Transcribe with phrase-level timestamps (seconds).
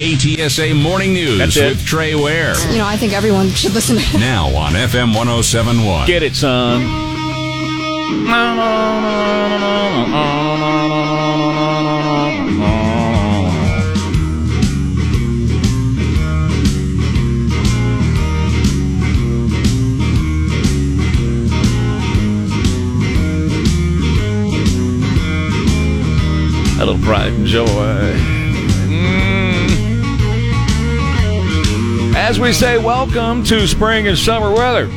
[0.00, 1.76] KTSA Morning News That's it.
[1.76, 2.58] with Trey Ware.
[2.70, 4.14] You know, I think everyone should listen to it.
[4.18, 6.06] Now on FM 1071.
[6.06, 6.80] Get it, son.
[26.72, 28.29] A little pride and joy.
[32.16, 34.88] As we say, welcome to spring and summer weather.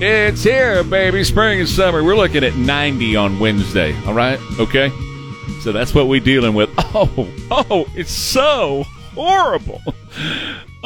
[0.00, 1.24] It's here, baby.
[1.24, 2.02] Spring and summer.
[2.02, 3.94] We're looking at 90 on Wednesday.
[4.06, 4.38] All right?
[4.58, 4.90] Okay?
[5.62, 6.70] So that's what we're dealing with.
[6.94, 8.82] Oh, oh, it's so
[9.14, 9.82] horrible.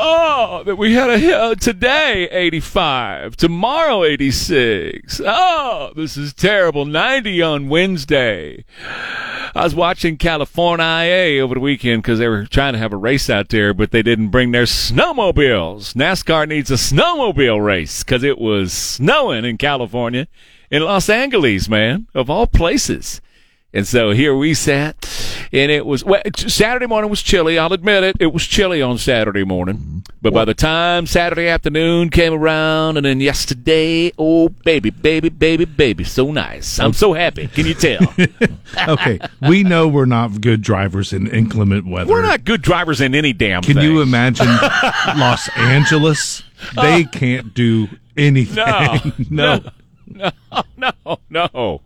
[0.05, 5.21] Oh, that we had a uh, today 85, tomorrow 86.
[5.25, 6.85] Oh, this is terrible.
[6.85, 8.65] 90 on Wednesday.
[9.55, 13.31] I was watching California over the weekend because they were trying to have a race
[13.31, 15.95] out there, but they didn't bring their snowmobiles.
[15.95, 20.27] NASCAR needs a snowmobile race because it was snowing in California,
[20.69, 23.21] in Los Angeles, man, of all places.
[23.75, 25.09] And so here we sat,
[25.51, 27.59] and it was well, Saturday morning was chilly.
[27.59, 30.05] I'll admit it; it was chilly on Saturday morning.
[30.21, 35.65] But by the time Saturday afternoon came around, and then yesterday, oh baby, baby, baby,
[35.65, 36.79] baby, so nice.
[36.79, 37.49] I'm so happy.
[37.49, 38.01] Can you tell?
[38.89, 42.11] okay, we know we're not good drivers in inclement weather.
[42.11, 43.85] We're not good drivers in any damn Can thing.
[43.85, 44.47] you imagine
[45.17, 46.43] Los Angeles?
[46.77, 48.57] They can't do anything.
[48.57, 48.99] No.
[49.31, 49.61] no,
[50.07, 50.31] no,
[50.77, 51.19] no.
[51.31, 51.81] No,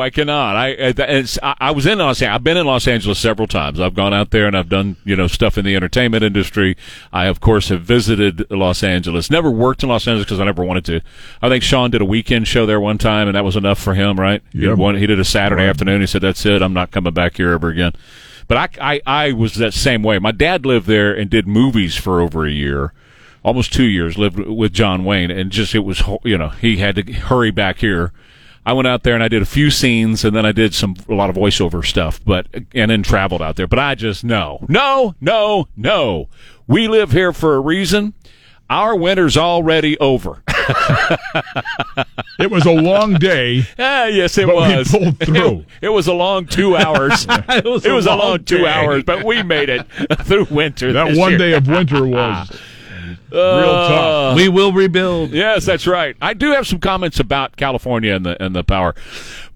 [0.00, 0.54] I cannot.
[0.56, 2.20] I uh, I, it's, I I was in Los.
[2.20, 2.34] Angeles.
[2.34, 3.80] I've been in Los Angeles several times.
[3.80, 6.76] I've gone out there and I've done you know stuff in the entertainment industry.
[7.12, 9.30] I of course have visited Los Angeles.
[9.30, 11.00] Never worked in Los Angeles because I never wanted to.
[11.40, 13.94] I think Sean did a weekend show there one time, and that was enough for
[13.94, 14.42] him, right?
[14.52, 14.68] He, Yep.
[14.70, 16.02] did one, he did a Saturday afternoon.
[16.02, 16.60] He said, "That's it.
[16.60, 17.92] I'm not coming back here ever again."
[18.48, 20.18] But I, I I was that same way.
[20.18, 22.92] My dad lived there and did movies for over a year
[23.42, 26.96] almost two years lived with John Wayne, and just it was you know he had
[26.96, 28.12] to hurry back here.
[28.66, 30.96] I went out there and I did a few scenes, and then I did some
[31.08, 33.68] a lot of voiceover stuff, but and then traveled out there.
[33.68, 36.28] But I just no, no, no, no.
[36.66, 38.14] We live here for a reason.
[38.68, 40.42] Our winter's already over.
[42.38, 43.62] It was a long day.
[43.78, 44.90] ah, yes, it But we was.
[44.90, 45.64] pulled through.
[45.80, 47.24] It, was a long two hours.
[47.48, 48.66] it was, a long, two day.
[48.66, 49.86] hours, but we made it
[50.24, 50.92] through winter.
[50.92, 51.38] That one year.
[51.38, 52.50] day of winter was
[53.30, 54.36] real tough.
[54.36, 55.30] we will rebuild.
[55.30, 56.16] Yes, that's right.
[56.20, 58.94] I do have some comments about California and the and the power,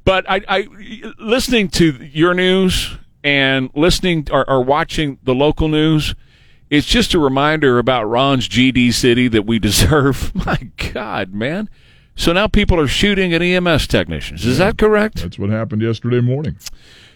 [0.04, 6.14] but I, I listening to your news and listening or, or watching the local news.
[6.70, 10.32] It's just a reminder about Ron's GD City that we deserve.
[10.34, 11.68] My God, man!
[12.14, 14.44] So now people are shooting at EMS technicians.
[14.44, 15.22] Is that correct?
[15.22, 16.56] That's what happened yesterday morning.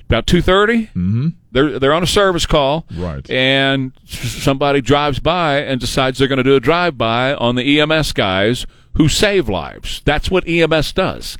[0.06, 1.28] About 2.30 Mm-hmm.
[1.52, 3.28] They're they're on a service call, Right.
[3.30, 7.80] And somebody drives by and decides they're going to do a drive by on the
[7.80, 10.02] EMS guys who save lives.
[10.04, 11.38] That's what EMS does.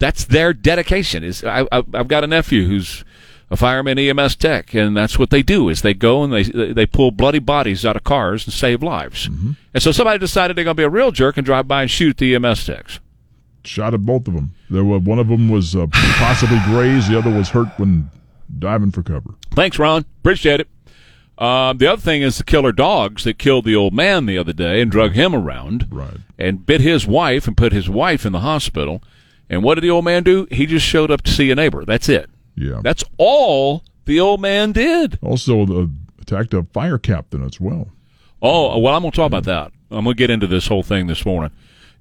[0.00, 1.22] That's their dedication.
[1.22, 3.04] Is I, I, I've got a nephew who's
[3.48, 5.68] a fireman EMS tech, and that's what they do.
[5.68, 9.26] Is they go and they they pull bloody bodies out of cars and save lives.
[9.72, 11.90] And so somebody decided they're going to be a real jerk and drive by and
[11.90, 12.98] shoot the EMS techs.
[13.64, 14.52] Shot at both of them.
[14.70, 17.10] There were one of them was uh, possibly grazed.
[17.10, 18.10] The other was hurt when
[18.58, 19.30] diving for cover.
[19.52, 20.04] Thanks, Ron.
[20.20, 20.68] Appreciate it.
[21.38, 24.52] Um, the other thing is the killer dogs that killed the old man the other
[24.52, 26.18] day and drug him around Right.
[26.38, 29.02] and bit his wife and put his wife in the hospital.
[29.50, 30.46] And what did the old man do?
[30.50, 31.84] He just showed up to see a neighbor.
[31.84, 32.30] That's it.
[32.54, 32.80] Yeah.
[32.84, 35.18] That's all the old man did.
[35.22, 37.88] also the, attacked a fire captain as well.
[38.40, 39.72] Oh, well, I'm going to talk about that.
[39.90, 41.50] I'm going to get into this whole thing this morning.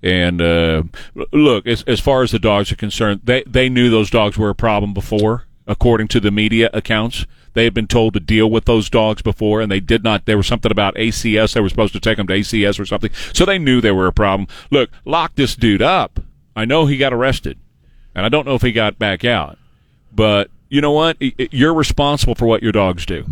[0.04, 0.84] And uh,
[1.32, 4.50] look, as, as far as the dogs are concerned, they, they knew those dogs were
[4.50, 7.26] a problem before, according to the media accounts.
[7.54, 10.26] They had been told to deal with those dogs before, and they did not.
[10.26, 11.54] There was something about ACS.
[11.54, 13.12] They were supposed to take them to ACS or something.
[13.32, 14.48] So they knew they were a problem.
[14.72, 16.20] Look, lock this dude up.
[16.56, 17.58] I know he got arrested,
[18.14, 19.58] and I don't know if he got back out.
[20.12, 21.18] But you know what?
[21.20, 23.24] You're responsible for what your dogs do.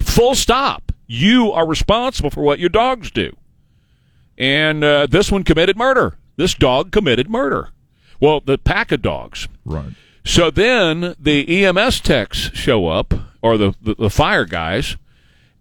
[0.00, 0.92] Full stop.
[1.06, 3.36] You are responsible for what your dogs do.
[4.36, 6.16] And uh, this one committed murder.
[6.36, 7.70] This dog committed murder.
[8.20, 9.48] Well, the pack of dogs.
[9.64, 9.92] Right.
[10.24, 14.96] So then the EMS techs show up, or the, the, the fire guys,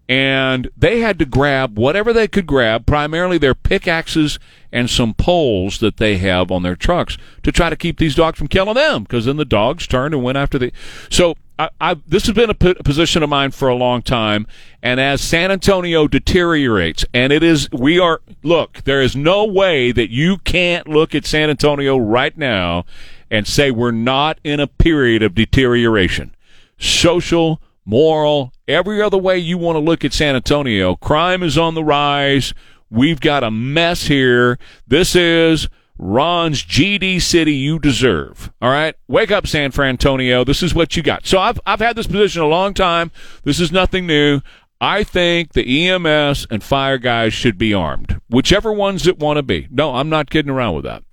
[0.07, 4.37] and they had to grab whatever they could grab, primarily their pickaxes
[4.71, 8.37] and some poles that they have on their trucks to try to keep these dogs
[8.37, 9.03] from killing them.
[9.03, 10.71] Because then the dogs turned and went after the.
[11.09, 14.47] So I, I, this has been a position of mine for a long time,
[14.81, 18.21] and as San Antonio deteriorates, and it is, we are.
[18.41, 22.85] Look, there is no way that you can't look at San Antonio right now
[23.29, 26.35] and say we're not in a period of deterioration,
[26.77, 30.95] social, moral, every other way you want to look at San Antonio.
[30.95, 32.53] Crime is on the rise.
[32.89, 34.57] We've got a mess here.
[34.87, 35.67] This is
[36.03, 38.51] Ron's GD City you deserve.
[38.61, 38.93] All right?
[39.07, 40.43] Wake up, San Francisco.
[40.43, 41.25] This is what you got.
[41.25, 43.11] So I've, I've had this position a long time.
[43.43, 44.41] This is nothing new.
[44.81, 49.43] I think the EMS and fire guys should be armed, whichever ones it want to
[49.43, 49.69] be.
[49.71, 51.03] No, I'm not kidding around with that.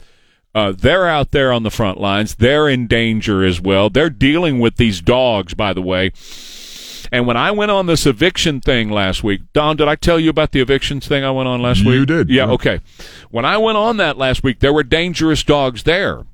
[0.53, 2.35] Uh, they're out there on the front lines.
[2.35, 3.89] They're in danger as well.
[3.89, 6.11] They're dealing with these dogs, by the way.
[7.13, 10.31] And when I went on this eviction thing last week, Don, did I tell you
[10.31, 11.95] about the evictions thing I went on last week?
[11.95, 12.31] You did.
[12.31, 12.81] Yeah, okay.
[13.31, 16.25] When I went on that last week, there were dangerous dogs there.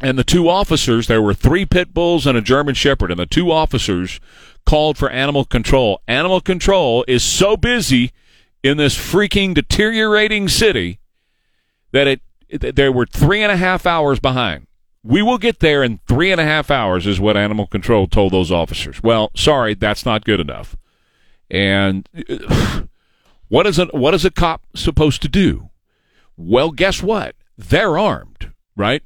[0.00, 3.26] And the two officers, there were three pit bulls and a German shepherd, and the
[3.26, 4.20] two officers
[4.64, 6.00] called for animal control.
[6.06, 8.12] Animal control is so busy
[8.62, 11.00] in this freaking deteriorating city
[11.92, 14.67] that it they were three and a half hours behind.
[15.08, 18.30] We will get there in three and a half hours, is what Animal Control told
[18.30, 19.02] those officers.
[19.02, 20.76] Well, sorry, that's not good enough.
[21.50, 22.06] And
[23.48, 25.70] what is a what is a cop supposed to do?
[26.36, 27.36] Well, guess what?
[27.56, 29.02] They're armed, right?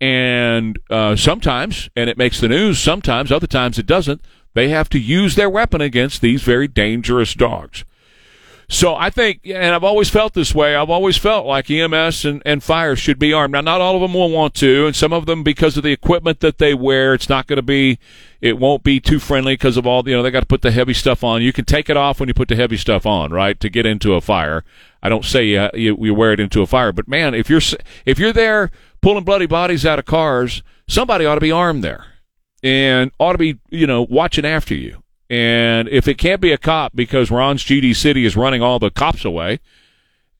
[0.00, 2.78] And uh, sometimes, and it makes the news.
[2.78, 4.20] Sometimes, other times it doesn't.
[4.52, 7.84] They have to use their weapon against these very dangerous dogs.
[8.74, 10.74] So I think, and I've always felt this way.
[10.74, 13.52] I've always felt like EMS and, and fire should be armed.
[13.52, 15.92] Now, not all of them will want to, and some of them, because of the
[15.92, 18.00] equipment that they wear, it's not going to be,
[18.40, 20.72] it won't be too friendly because of all, you know, they got to put the
[20.72, 21.40] heavy stuff on.
[21.40, 23.86] You can take it off when you put the heavy stuff on, right, to get
[23.86, 24.64] into a fire.
[25.04, 27.62] I don't say you, you, you wear it into a fire, but man, if you're
[28.04, 32.06] if you're there pulling bloody bodies out of cars, somebody ought to be armed there,
[32.60, 35.03] and ought to be, you know, watching after you.
[35.30, 38.90] And if it can't be a cop because Ron's GD City is running all the
[38.90, 39.60] cops away,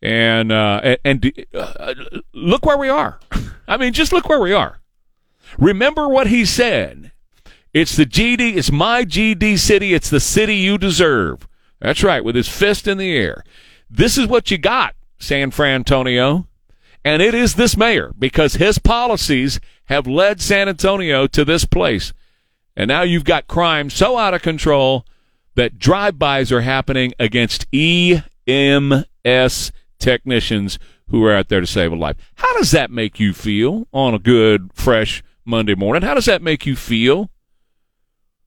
[0.02, 1.94] and uh, and, uh,
[2.34, 3.18] look where we are.
[3.68, 4.80] I mean, just look where we are.
[5.58, 7.12] Remember what he said.
[7.72, 8.56] It's the GD.
[8.56, 9.94] It's my GD city.
[9.94, 11.48] It's the city you deserve.
[11.80, 12.24] That's right.
[12.24, 13.42] With his fist in the air.
[13.90, 16.46] This is what you got, San Francisco.
[17.04, 22.12] And it is this mayor because his policies have led San Antonio to this place.
[22.76, 25.06] And now you've got crime so out of control
[25.54, 28.22] that drive-bys are happening against EMS
[29.98, 30.78] technicians
[31.08, 32.16] who are out there to save a life.
[32.36, 36.02] How does that make you feel on a good, fresh Monday morning?
[36.02, 37.30] How does that make you feel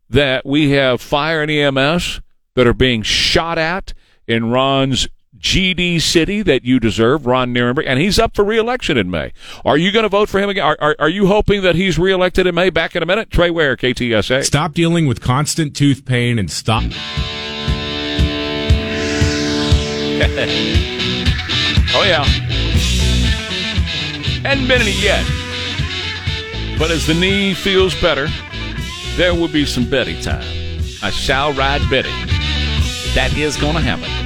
[0.09, 2.21] that we have fire and EMS
[2.55, 3.93] that are being shot at
[4.27, 5.07] in Ron's
[5.39, 9.33] GD city that you deserve, Ron Nirenberg, and he's up for reelection in May.
[9.65, 10.65] Are you going to vote for him again?
[10.65, 12.69] Are, are, are, you hoping that he's reelected in May?
[12.69, 13.29] Back in a minute.
[13.31, 14.43] Trey Ware, KTSA.
[14.43, 16.83] Stop dealing with constant tooth pain and stop.
[21.93, 22.23] oh, yeah.
[24.43, 25.25] Hadn't been any yet.
[26.79, 28.27] But as the knee feels better,
[29.15, 30.45] there will be some Betty time.
[31.01, 32.11] I shall ride Betty.
[33.13, 34.16] That is going to happen.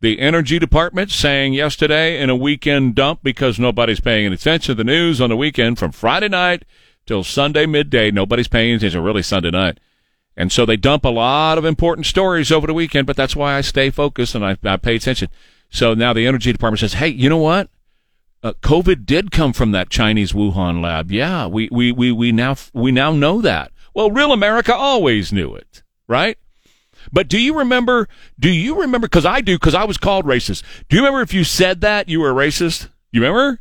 [0.00, 4.74] The Energy Department saying yesterday in a weekend dump because nobody's paying any attention to
[4.74, 6.64] the news on the weekend from Friday night
[7.06, 8.10] till Sunday midday.
[8.10, 9.80] Nobody's paying attention, really Sunday night.
[10.36, 13.54] And so they dump a lot of important stories over the weekend, but that's why
[13.54, 15.28] I stay focused and I, I pay attention.
[15.70, 17.70] So now the Energy Department says, hey, you know what?
[18.42, 21.10] Uh, COVID did come from that Chinese Wuhan lab.
[21.10, 23.72] Yeah, we, we, we, we now we now know that.
[23.94, 26.38] Well, real America always knew it, right?
[27.10, 28.08] But do you remember?
[28.38, 29.06] Do you remember?
[29.06, 29.56] Because I do.
[29.56, 30.62] Because I was called racist.
[30.88, 32.90] Do you remember if you said that you were a racist?
[33.10, 33.60] You remember?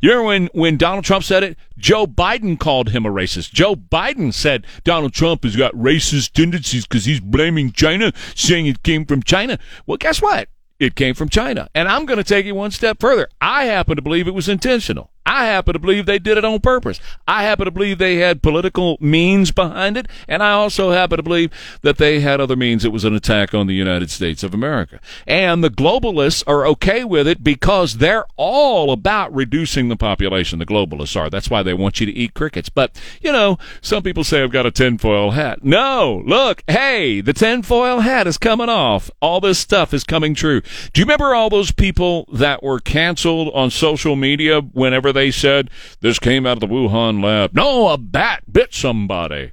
[0.00, 1.58] You remember when, when Donald Trump said it?
[1.78, 3.52] Joe Biden called him a racist.
[3.52, 8.82] Joe Biden said Donald Trump has got racist tendencies because he's blaming China, saying it
[8.82, 9.58] came from China.
[9.86, 10.48] Well, guess what?
[10.78, 11.68] It came from China.
[11.74, 13.28] And I'm going to take it one step further.
[13.40, 15.10] I happen to believe it was intentional.
[15.26, 16.98] I happen to believe they did it on purpose.
[17.28, 21.22] I happen to believe they had political means behind it, and I also happen to
[21.22, 21.50] believe
[21.82, 22.84] that they had other means.
[22.84, 25.00] It was an attack on the United States of America.
[25.26, 30.58] And the globalists are okay with it because they're all about reducing the population.
[30.58, 31.30] The globalists are.
[31.30, 32.68] That's why they want you to eat crickets.
[32.68, 35.62] But, you know, some people say I've got a tinfoil hat.
[35.62, 39.10] No, look, hey, the tinfoil hat is coming off.
[39.20, 40.60] All this stuff is coming true.
[40.92, 45.70] Do you remember all those people that were canceled on social media whenever they said
[46.00, 47.54] this came out of the Wuhan lab?
[47.54, 49.52] No, a bat bit somebody.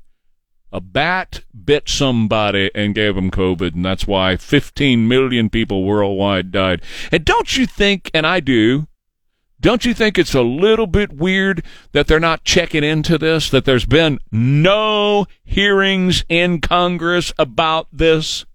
[0.71, 6.51] A bat bit somebody and gave them COVID, and that's why 15 million people worldwide
[6.51, 6.81] died.
[7.11, 8.87] And don't you think, and I do,
[9.59, 13.49] don't you think it's a little bit weird that they're not checking into this?
[13.49, 18.45] That there's been no hearings in Congress about this?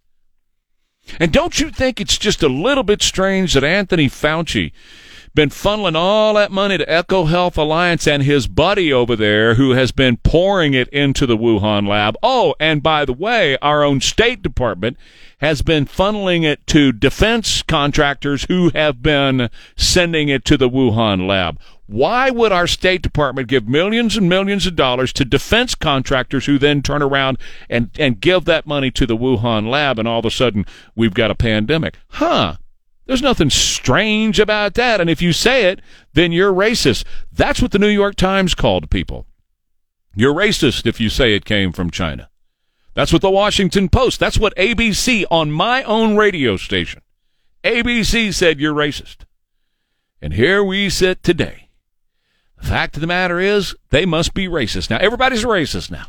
[1.19, 4.73] And don't you think it's just a little bit strange that Anthony Fauci
[5.35, 9.91] been funneling all that money to EcoHealth Alliance and his buddy over there who has
[9.91, 12.17] been pouring it into the Wuhan lab.
[12.23, 14.97] Oh, and by the way, our own State Department
[15.39, 21.27] has been funneling it to defense contractors who have been sending it to the Wuhan
[21.27, 21.59] lab.
[21.87, 26.59] Why would our State Department give millions and millions of dollars to defense contractors who
[26.59, 30.25] then turn around and, and give that money to the Wuhan lab and all of
[30.25, 31.99] a sudden we've got a pandemic?
[32.09, 32.57] Huh.
[33.07, 35.01] There's nothing strange about that.
[35.01, 35.81] And if you say it,
[36.13, 37.05] then you're racist.
[37.33, 39.27] That's what the New York Times called people.
[40.15, 42.29] You're racist if you say it came from China.
[42.95, 47.01] That's what the Washington Post, that's what ABC on my own radio station.
[47.65, 49.25] ABC said you're racist.
[50.21, 51.71] And here we sit today.
[52.61, 54.91] The fact of the matter is, they must be racist.
[54.91, 56.07] Now, everybody's racist now.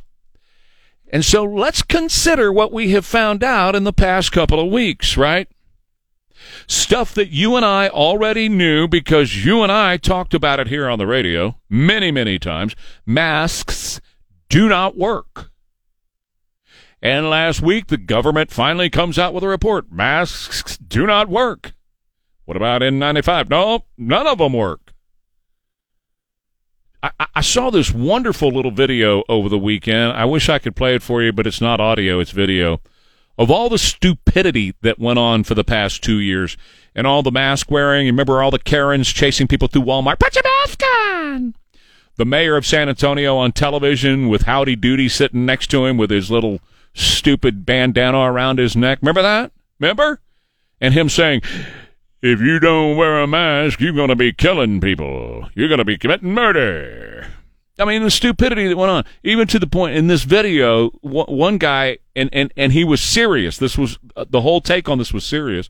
[1.12, 5.16] And so let's consider what we have found out in the past couple of weeks,
[5.16, 5.48] right?
[6.68, 10.88] Stuff that you and I already knew because you and I talked about it here
[10.90, 12.76] on the radio many, many times.
[13.06, 14.00] Masks
[14.50, 15.52] do not work.
[17.02, 19.92] And last week, the government finally comes out with a report.
[19.92, 21.74] Masks do not work.
[22.46, 23.50] What about N95?
[23.50, 24.94] No, none of them work.
[27.02, 30.14] I, I, saw this wonderful little video over the weekend.
[30.14, 32.80] I wish I could play it for you, but it's not audio, it's video.
[33.38, 36.56] Of all the stupidity that went on for the past two years
[36.94, 40.20] and all the mask wearing, remember all the Karens chasing people through Walmart?
[40.20, 41.56] Put your mask on!
[42.18, 46.12] The mayor of San Antonio on television with Howdy Doody sitting next to him with
[46.12, 46.60] his little
[46.94, 49.00] stupid bandana around his neck.
[49.02, 49.52] Remember that?
[49.80, 50.20] Remember?
[50.80, 51.42] And him saying,
[52.22, 55.50] if you don't wear a mask, you're going to be killing people.
[55.56, 57.33] You're going to be committing murder.
[57.80, 61.58] I mean, the stupidity that went on, even to the point in this video, one
[61.58, 63.58] guy, and, and, and he was serious.
[63.58, 65.70] This was, uh, the whole take on this was serious.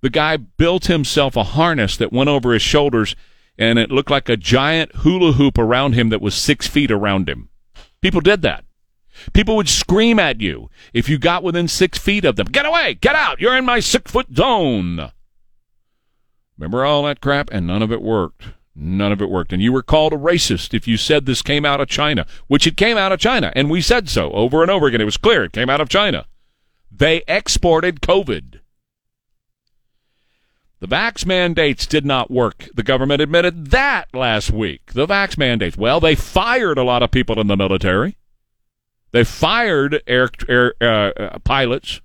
[0.00, 3.14] The guy built himself a harness that went over his shoulders,
[3.56, 7.28] and it looked like a giant hula hoop around him that was six feet around
[7.28, 7.50] him.
[8.00, 8.64] People did that.
[9.32, 12.48] People would scream at you if you got within six feet of them.
[12.48, 12.94] Get away!
[12.94, 13.40] Get out!
[13.40, 15.12] You're in my six foot zone!
[16.58, 17.50] Remember all that crap?
[17.52, 18.44] And none of it worked.
[18.74, 19.52] None of it worked.
[19.52, 22.66] And you were called a racist if you said this came out of China, which
[22.66, 23.52] it came out of China.
[23.54, 25.00] And we said so over and over again.
[25.00, 26.26] It was clear it came out of China.
[26.90, 28.60] They exported COVID.
[30.80, 32.68] The vax mandates did not work.
[32.74, 34.94] The government admitted that last week.
[34.94, 35.76] The vax mandates.
[35.76, 38.16] Well, they fired a lot of people in the military.
[39.12, 42.00] They fired air, air uh, uh, pilots.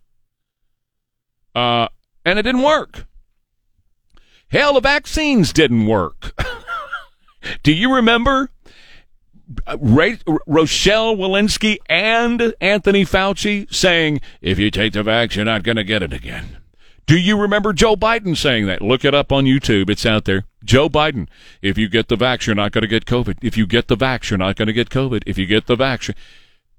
[1.55, 1.87] Uh,
[2.23, 3.07] and it didn't work.
[4.49, 6.33] Hell, the vaccines didn't work.
[7.63, 8.49] Do you remember
[9.65, 15.63] uh, Ray, Rochelle Walensky and Anthony Fauci saying, if you take the vax, you're not
[15.63, 16.57] going to get it again?
[17.05, 18.81] Do you remember Joe Biden saying that?
[18.81, 19.89] Look it up on YouTube.
[19.89, 20.43] It's out there.
[20.65, 21.29] Joe Biden.
[21.61, 23.37] If you get the vax, you're not going to get COVID.
[23.41, 25.23] If you get the vax, you're not going to get COVID.
[25.25, 26.13] If you get the vax,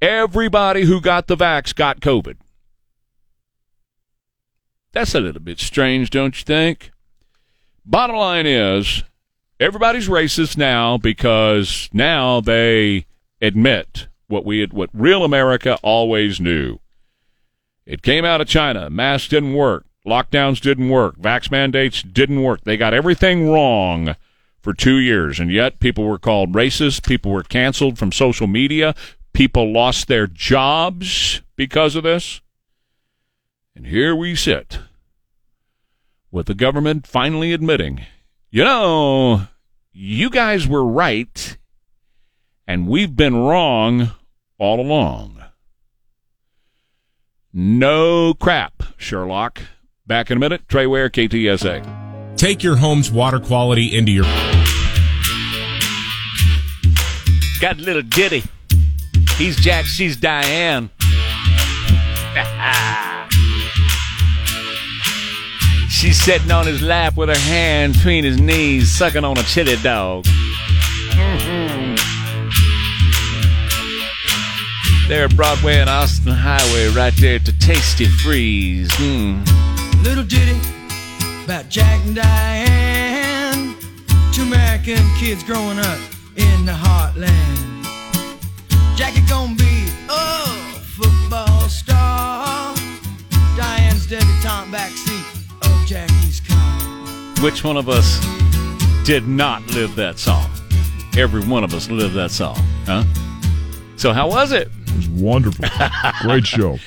[0.02, 2.36] everybody who got the vax got COVID.
[4.92, 6.90] That's a little bit strange, don't you think?
[7.86, 9.04] Bottom line is,
[9.60, 13.06] everybody's racist now because now they
[13.40, 16.78] admit what we had, what real America always knew.
[17.86, 18.90] It came out of China.
[18.90, 19.86] Masks didn't work.
[20.06, 21.16] Lockdowns didn't work.
[21.16, 22.62] Vax mandates didn't work.
[22.64, 24.14] They got everything wrong
[24.60, 27.06] for two years, and yet people were called racist.
[27.06, 28.94] People were canceled from social media.
[29.32, 32.40] People lost their jobs because of this.
[33.74, 34.80] And here we sit
[36.30, 38.04] with the government finally admitting,
[38.50, 39.46] you know,
[39.92, 41.58] you guys were right,
[42.66, 44.12] and we've been wrong
[44.58, 45.42] all along.
[47.52, 49.60] No crap, Sherlock.
[50.06, 50.68] Back in a minute.
[50.68, 52.36] Trey Ware, KTSA.
[52.36, 54.24] Take your home's water quality into your.
[57.60, 58.44] Got a little ditty.
[59.36, 60.90] He's Jack, she's Diane.
[65.98, 69.76] she's sitting on his lap with her hand between his knees, sucking on a chili
[69.82, 70.24] dog.
[71.10, 71.98] Mhm.
[75.08, 78.90] There at Broadway and Austin Highway, right there the Tasty Freeze.
[78.92, 79.44] Mm.
[80.04, 80.60] Little ditty
[81.44, 83.74] about Jack and Diane.
[84.32, 85.98] Two American kids growing up
[86.36, 87.86] in the heartland.
[88.96, 90.57] Jackie gonna be a
[97.42, 98.18] Which one of us
[99.06, 100.50] did not live that song?
[101.16, 103.04] Every one of us lived that song, huh?
[103.96, 104.68] So how was it?
[104.88, 105.64] It was wonderful.
[106.22, 106.78] Great show.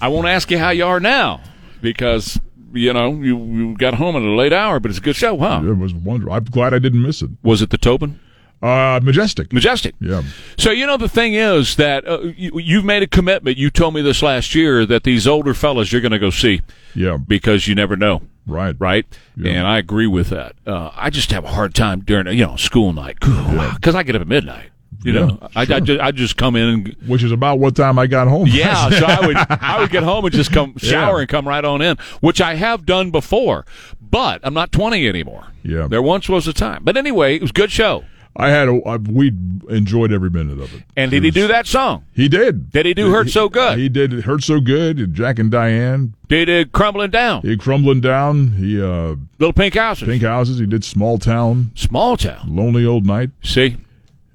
[0.00, 1.42] I won't ask you how you are now
[1.82, 2.40] because
[2.72, 5.36] you know you, you got home at a late hour, but it's a good show,
[5.36, 5.60] huh?
[5.62, 6.32] It was wonderful.
[6.32, 7.30] I'm glad I didn't miss it.
[7.42, 8.18] Was it the Tobin?
[8.62, 9.52] Uh, majestic.
[9.52, 9.94] Majestic.
[10.00, 10.22] Yeah.
[10.56, 13.56] So you know the thing is that uh, you, you've made a commitment.
[13.58, 16.60] You told me this last year that these older fellas you're going to go see
[16.94, 17.16] Yeah.
[17.16, 18.22] because you never know.
[18.46, 18.74] Right.
[18.78, 19.04] right?
[19.36, 19.52] Yeah.
[19.52, 20.54] And I agree with that.
[20.66, 24.14] Uh, I just have a hard time during you know school night because I get
[24.14, 24.68] up at midnight.
[25.04, 27.74] You Yeah, know, I, I, just, I just come in and Which is about what
[27.74, 28.46] time I got home.
[28.46, 28.88] yeah.
[28.98, 31.20] so I would I would get home and just come shower Yeah.
[31.22, 33.64] and come right on in, which I have done before.
[34.00, 35.46] But I'm not 20 anymore.
[35.64, 35.88] Yeah.
[35.88, 36.82] There once was a time.
[36.84, 38.04] But anyway, it was a good show.
[38.34, 39.28] I had a, I, we
[39.68, 40.82] enjoyed every minute of it.
[40.96, 42.04] And did he do that song?
[42.14, 42.70] He did.
[42.70, 43.78] Did he do Hurt So Good?
[43.78, 44.98] He did it hurt so good.
[44.98, 46.14] and Jack and Diane.
[46.28, 47.42] Did it crumbling down?
[47.42, 48.52] He crumbling down.
[48.52, 50.08] He uh Little Pink Houses.
[50.08, 50.58] pink houses.
[50.58, 51.72] He did small town.
[51.74, 52.46] Small town.
[52.56, 53.30] Lonely old night.
[53.42, 53.76] See?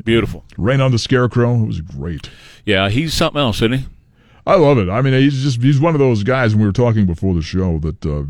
[0.04, 0.46] Beautiful.
[0.58, 1.64] Rain on the scarecrow.
[1.64, 2.30] It was great.
[2.66, 3.86] Yeah, he's something else, isn't he?
[4.46, 4.90] I love it.
[4.90, 6.54] I mean, he's just he's one of those guys.
[6.54, 8.24] And we were talking before the show that uh,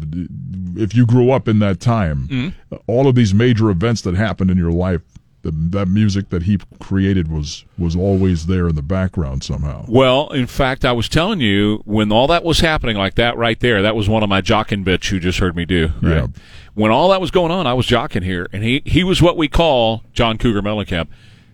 [0.81, 2.75] if you grew up in that time, Mm-hmm.
[2.87, 5.01] all of these major events that happened in your life,
[5.43, 9.85] the, that music that he created was was always there in the background somehow.
[9.87, 13.59] Well, in fact, I was telling you when all that was happening like that right
[13.59, 15.87] there, that was one of my jocking bits you just heard me do.
[16.01, 16.15] Right?
[16.15, 16.27] Yeah.
[16.73, 19.37] When all that was going on, I was jocking here, and he he was what
[19.37, 21.07] we call John Cougar Mellencamp.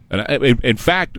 [0.10, 1.18] And I, in, in fact,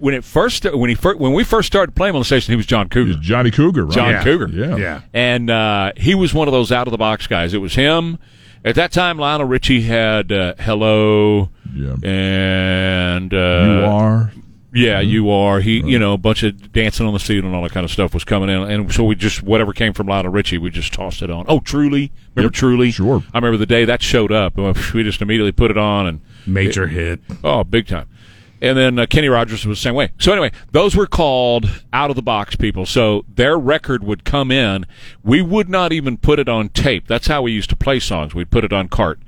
[0.00, 2.56] when it first when he first, when we first started playing on the station, he
[2.56, 3.12] was John Cougar.
[3.12, 3.94] He's Johnny Cougar, right?
[3.94, 4.24] John Yeah.
[4.24, 4.48] Cougar.
[4.48, 4.76] Yeah.
[4.76, 5.00] Yeah.
[5.12, 7.52] And uh, he was one of those out of the box guys.
[7.54, 8.18] It was him.
[8.64, 11.96] At that time, Lionel Richie had uh, "Hello" Yeah.
[12.08, 14.32] and uh, you are.
[14.74, 15.60] yeah, you are.
[15.60, 17.90] He, you know, a bunch of dancing on the seat and all that kind of
[17.90, 20.92] stuff was coming in, and so we just whatever came from Lionel Richie, we just
[20.92, 21.44] tossed it on.
[21.48, 22.90] Oh, truly, remember Yep, truly?
[22.90, 23.22] sure.
[23.32, 24.56] I remember the day that showed up.
[24.94, 27.20] We just immediately put it on, and Major hit.
[27.44, 28.08] oh, big time.
[28.62, 30.12] And then uh, Kenny Rogers was the same way.
[30.18, 32.86] So anyway, those were called out of the box people.
[32.86, 34.86] So their record would come in.
[35.22, 37.06] We would not even put it on tape.
[37.06, 38.34] That's how we used to play songs.
[38.34, 39.20] We'd put it on cart.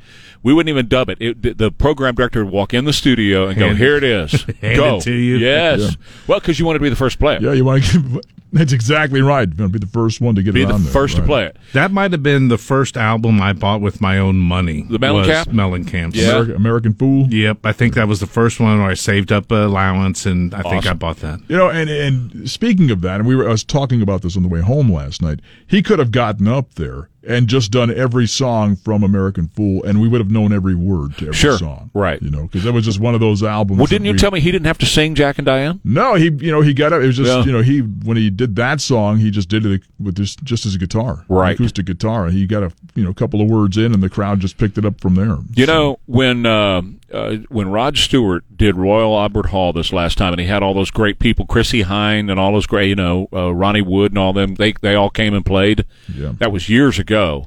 [0.43, 1.19] We wouldn't even dub it.
[1.21, 4.43] it the, the program director would walk in the studio and go, "Here it is.
[4.61, 5.37] hand go." it to you.
[5.37, 5.81] Yes.
[5.81, 5.91] Yeah.
[6.27, 7.39] Well, because you wanted to be the first player.
[7.41, 8.21] Yeah, you want to.
[8.53, 9.47] That's exactly right.
[9.47, 10.93] You're going to be the first one to get Be it the on there.
[10.93, 11.29] first to right.
[11.29, 11.57] play it.
[11.75, 14.87] That might have been the first album I bought with my own money.
[14.89, 15.49] The Mellencamp?
[15.49, 16.17] was Mellencamp's.
[16.17, 16.31] Yeah.
[16.31, 17.27] American, American Fool.
[17.29, 20.63] Yep, I think that was the first one where I saved up allowance, and I
[20.63, 21.41] think I bought that.
[21.49, 24.35] You know, and and speaking of that, and we were I was talking about this
[24.35, 25.41] on the way home last night.
[25.67, 30.01] He could have gotten up there and just done every song from American Fool, and
[30.01, 31.59] we would have known every word to every Sure.
[31.59, 31.91] song.
[31.95, 32.21] Right.
[32.23, 33.79] You know, because that was just one of those albums.
[33.79, 35.81] Well, didn't you we- tell me he didn't have to sing Jack and Diane?
[35.85, 37.03] No, he you know he got up.
[37.03, 37.45] It was just Yeah.
[37.45, 40.65] you know he when he did that song, he just did it with just just
[40.65, 41.55] his guitar, Right.
[41.55, 44.57] acoustic guitar, he got a you know couple of words in, and the crowd just
[44.59, 45.37] picked it up from there.
[45.55, 50.19] You So- know when uh, uh, when Rod Stewart did Royal Albert Hall this last
[50.19, 52.97] time, and he had all those great people, Chrissie Hynde and all those great, you
[52.97, 54.55] know, uh, Ronnie Wood and all them.
[54.57, 55.85] They they all came and played.
[56.15, 56.33] Yeah.
[56.39, 57.18] That was years ago.
[57.19, 57.47] Show.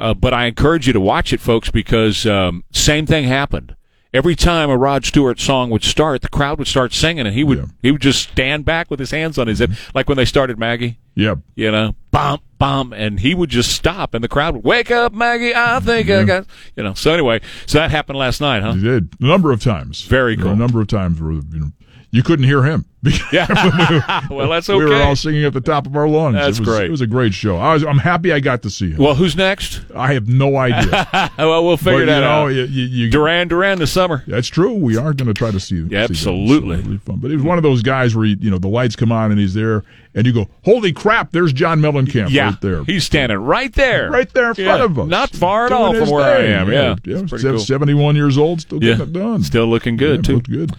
[0.00, 3.76] Uh, but I encourage you to watch it, folks, because um, same thing happened.
[4.12, 7.42] Every time a Rod Stewart song would start, the crowd would start singing, and he
[7.42, 7.64] would Yeah.
[7.82, 10.56] he would just stand back with his hands on his hip, like when they started
[10.58, 10.98] Maggie.
[11.16, 11.38] Yep.
[11.56, 15.12] You know, bump, bump, and he would just stop, and the crowd would wake up,
[15.12, 15.52] Maggie.
[15.54, 16.46] I think I got,
[16.76, 16.94] you know.
[16.94, 18.74] So anyway, so that happened last night, huh?
[18.74, 20.02] He did a number of times.
[20.02, 20.50] Very cool.
[20.52, 21.70] A number of times where you know
[22.12, 22.84] you couldn't hear him.
[23.32, 24.26] Yeah.
[24.30, 24.78] well, that's okay.
[24.78, 26.36] We were all singing at the top of our lungs.
[26.36, 26.84] That's it was, great.
[26.86, 27.56] It was a great show.
[27.56, 28.98] I was, I'm happy I got to see him.
[28.98, 29.82] well, who's next?
[29.94, 31.08] I have no idea.
[31.38, 32.46] well, we'll figure but, that you know, out.
[32.48, 34.22] You, you, Duran Duran this summer.
[34.26, 34.72] That's true.
[34.72, 35.88] We are going to try to see.
[35.88, 36.76] see absolutely.
[36.82, 37.18] So it'll fun.
[37.18, 39.30] But it was one of those guys where he, you know the lights come on
[39.30, 41.32] and he's there, and you go, "Holy crap!
[41.32, 44.98] There's John Mellencamp Yeah, right there, he's standing right there, right there in front of
[44.98, 46.70] us, not far at all from where I am.
[46.70, 47.58] Yeah, yeah, pretty cool.
[47.58, 49.42] 71 years old, still Yeah, getting it done.
[49.42, 50.40] still looking good Yeah, too.
[50.40, 50.72] good.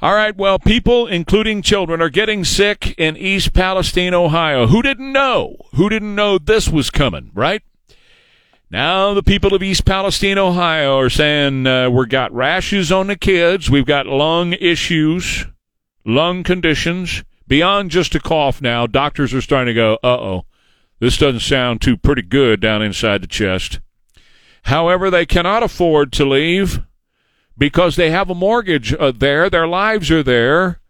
[0.00, 0.36] All right.
[0.36, 4.66] Well, people, including children, are getting sick in East Palestine, Ohio.
[4.66, 5.56] Who didn't know?
[5.74, 7.30] Who didn't know this was coming?
[7.32, 7.62] Right.
[8.70, 13.16] Now the people of East Palestine, Ohio, are saying uh, we've got rashes on the
[13.16, 13.70] kids.
[13.70, 15.46] We've got lung issues,
[16.04, 18.60] lung conditions beyond just a cough.
[18.60, 20.44] Now doctors are starting to go, uh oh,
[20.98, 23.80] this doesn't sound too pretty good down inside the chest.
[24.64, 26.82] However, they cannot afford to leave
[27.56, 29.48] because they have a mortgage uh, there.
[29.48, 30.81] Their lives are there.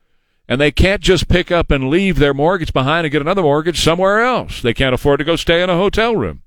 [0.52, 3.82] And they can't just pick up and leave their mortgage behind and get another mortgage
[3.82, 4.60] somewhere else.
[4.60, 6.42] They can't afford to go stay in a hotel room.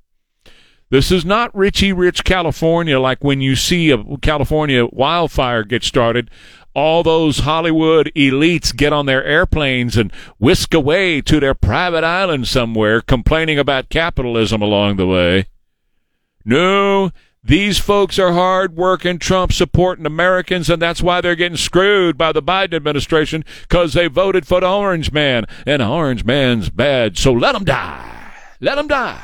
[0.91, 6.29] This is not Richie Rich California like when you see a California wildfire get started.
[6.75, 12.47] All those Hollywood elites get on their airplanes and whisk away to their private island
[12.47, 15.47] somewhere, complaining about capitalism along the way.
[16.45, 17.09] No,
[17.45, 22.31] these folks are hard working, Trump supporting Americans, and that's why they're getting screwed by
[22.31, 27.19] the Biden administration because they voted for the Orange Man, and the Orange Man's bad,
[27.19, 28.31] so let 'em die.
[28.59, 29.21] Let 'em die.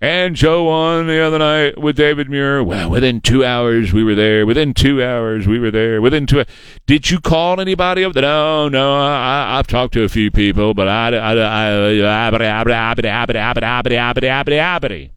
[0.00, 2.62] And Joe on the other night with David Muir.
[2.62, 4.44] Well, within two hours we were there.
[4.44, 6.02] Within two hours we were there.
[6.02, 6.44] Within two.
[6.86, 8.14] Did you call anybody up?
[8.14, 8.96] No, no.
[8.96, 13.64] I, I've talked to a few people, but I, I, I, abity, abity, abity, abity,
[13.64, 15.10] abity, abity, abity, abity.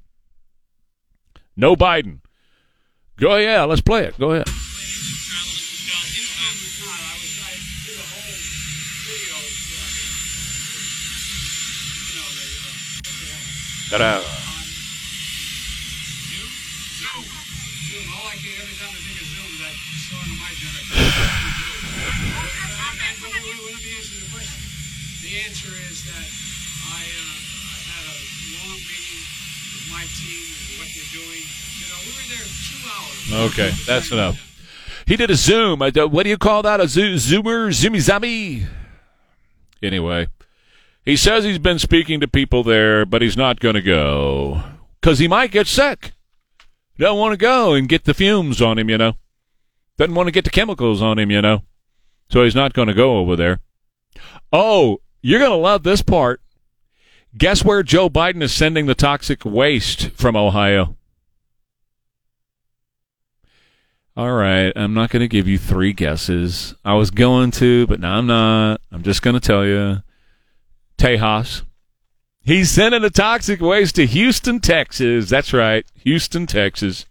[1.60, 2.22] No Biden.
[3.18, 4.18] Go yeah, let's play it.
[4.18, 4.48] Go ahead.
[13.90, 14.24] Ta-da.
[25.20, 26.28] The answer is that
[26.90, 27.38] I, uh,
[27.70, 28.18] I had a
[28.58, 29.39] long meeting
[29.92, 31.44] my team and what they're doing.
[31.80, 33.52] You know, we were there two hours.
[33.52, 34.46] Okay, that's enough.
[35.06, 35.80] He did a Zoom.
[35.80, 36.80] What do you call that?
[36.80, 37.70] A zo- Zoomer?
[37.70, 38.68] Zoomy Zammy?
[39.82, 40.28] Anyway,
[41.06, 44.62] he says he's been speaking to people there, but he's not going to go
[45.00, 46.12] because he might get sick.
[46.98, 49.14] Don't want to go and get the fumes on him, you know.
[49.98, 51.64] Doesn't want to get the chemicals on him, you know.
[52.30, 53.62] So he's not going to go over there.
[54.52, 56.42] Oh, you're going to love this part.
[57.38, 60.96] Guess where Joe Biden is sending the toxic waste from Ohio?
[64.18, 66.74] All right, I'm not going to give you three guesses.
[66.84, 68.82] I was going to, but now I'm not.
[68.92, 70.00] I'm just going to tell you.
[70.98, 71.64] Tejas.
[72.42, 75.30] He's sending the toxic waste to Houston, Texas.
[75.30, 77.06] That's right, Houston, Texas.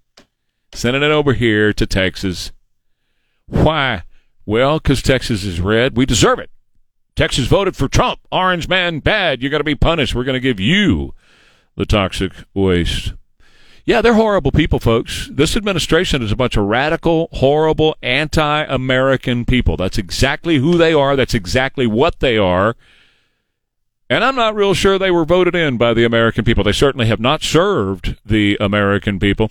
[0.75, 2.53] Sending it over here to Texas.
[3.47, 4.03] Why?
[4.45, 5.97] Well, because Texas is red.
[5.97, 6.51] We deserve it.
[7.19, 8.21] Texas voted for Trump.
[8.31, 9.43] Orange man, bad.
[9.43, 10.15] You're going to be punished.
[10.15, 11.15] We're going to give you
[11.75, 13.13] the toxic waste.
[13.85, 15.29] Yeah, they're horrible people, folks.
[15.33, 19.77] This administration is a bunch of radical, horrible, anti American people.
[19.77, 21.17] That's exactly who they are.
[21.17, 22.77] That's exactly what they are.
[24.09, 26.63] And I'm not real sure they were voted in by the American people.
[26.63, 29.51] They certainly have not served the American people.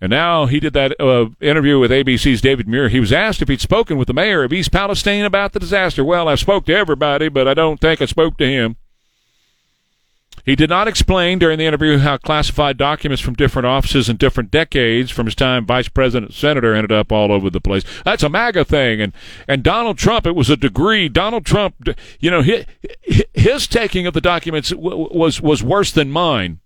[0.00, 2.88] And now he did that uh, interview with ABC's David Muir.
[2.88, 6.04] He was asked if he'd spoken with the mayor of East Palestine about the disaster.
[6.04, 8.76] Well, I spoke to everybody, but I don't think I spoke to him.
[10.44, 14.50] He did not explain during the interview how classified documents from different offices in different
[14.50, 17.84] decades from his time vice president senator ended up all over the place.
[18.04, 19.00] That's a MAGA thing.
[19.00, 19.12] And,
[19.46, 21.10] and Donald Trump, it was a degree.
[21.10, 21.74] Donald Trump,
[22.18, 22.64] you know, his,
[23.34, 26.60] his taking of the documents was, was worse than mine.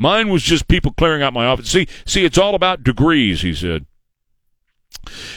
[0.00, 1.68] Mine was just people clearing out my office.
[1.70, 3.84] See, see, it's all about degrees, he said.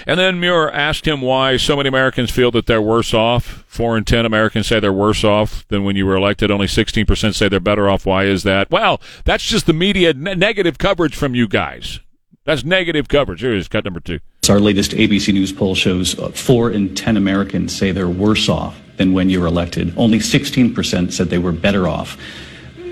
[0.08, 3.66] And then Muir asked him why so many Americans feel that they're worse off.
[3.68, 6.50] Four in ten Americans say they're worse off than when you were elected.
[6.50, 8.06] Only 16% say they're better off.
[8.06, 8.72] Why is that?
[8.72, 12.00] Well, that's just the media ne- negative coverage from you guys.
[12.46, 13.42] That's negative coverage.
[13.42, 14.20] Here is cut number two.
[14.48, 18.80] Our latest ABC News poll shows uh, four in 10 Americans say they're worse off
[18.96, 19.94] than when you were elected.
[19.98, 22.18] Only 16% said they were better off.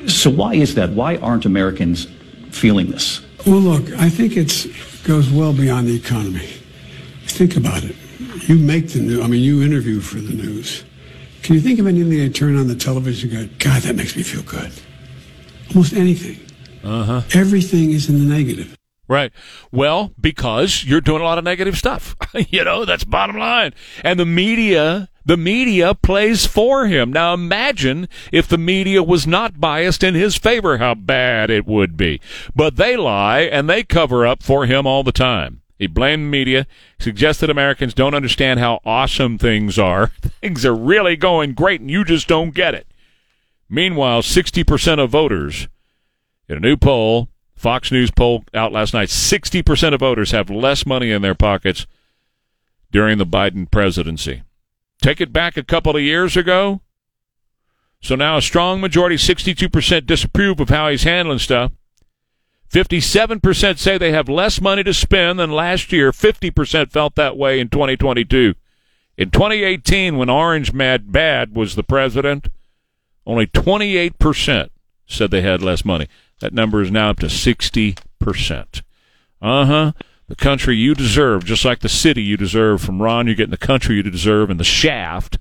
[0.07, 0.91] So why is that?
[0.91, 2.07] Why aren't Americans
[2.49, 3.21] feeling this?
[3.45, 4.67] Well, look, I think it
[5.03, 6.47] goes well beyond the economy.
[7.25, 7.95] Think about it.
[8.47, 9.21] You make the news.
[9.21, 10.83] I mean, you interview for the news.
[11.43, 14.15] Can you think of anything they turn on the television and go, God, that makes
[14.15, 14.71] me feel good?
[15.69, 16.39] Almost anything.
[16.83, 17.21] Uh huh.
[17.33, 18.77] Everything is in the negative.
[19.07, 19.33] Right.
[19.71, 22.15] Well, because you're doing a lot of negative stuff.
[22.49, 23.73] you know, that's bottom line.
[24.03, 27.11] And the media, the media plays for him.
[27.11, 31.97] Now imagine if the media was not biased in his favor, how bad it would
[31.97, 32.21] be.
[32.55, 35.61] But they lie and they cover up for him all the time.
[35.77, 36.67] He blamed the media,
[36.99, 40.07] suggested Americans don't understand how awesome things are.
[40.41, 42.87] things are really going great and you just don't get it.
[43.67, 45.67] Meanwhile, 60% of voters
[46.47, 47.29] in a new poll
[47.61, 51.85] Fox News poll out last night 60% of voters have less money in their pockets
[52.91, 54.41] during the Biden presidency.
[55.01, 56.81] Take it back a couple of years ago.
[58.01, 61.71] So now a strong majority, 62% disapprove of how he's handling stuff.
[62.71, 66.11] 57% say they have less money to spend than last year.
[66.11, 68.55] 50% felt that way in 2022.
[69.17, 72.47] In 2018, when Orange Mad Bad was the president,
[73.25, 74.69] only 28%
[75.05, 76.07] said they had less money.
[76.39, 78.81] That number is now up to 60%.
[79.41, 79.91] Uh huh.
[80.31, 83.57] The country you deserve, just like the city you deserve from Ron, you're getting the
[83.57, 85.37] country you deserve and the shaft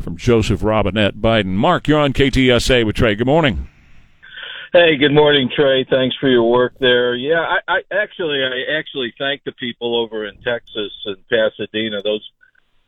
[0.00, 1.56] from Joseph Robinette Biden.
[1.56, 3.16] Mark, you're on KTSA with Trey.
[3.16, 3.68] Good morning.
[4.72, 5.84] Hey, good morning, Trey.
[5.90, 7.16] Thanks for your work there.
[7.16, 12.00] Yeah, I, I actually, I actually thank the people over in Texas and Pasadena.
[12.04, 12.30] Those,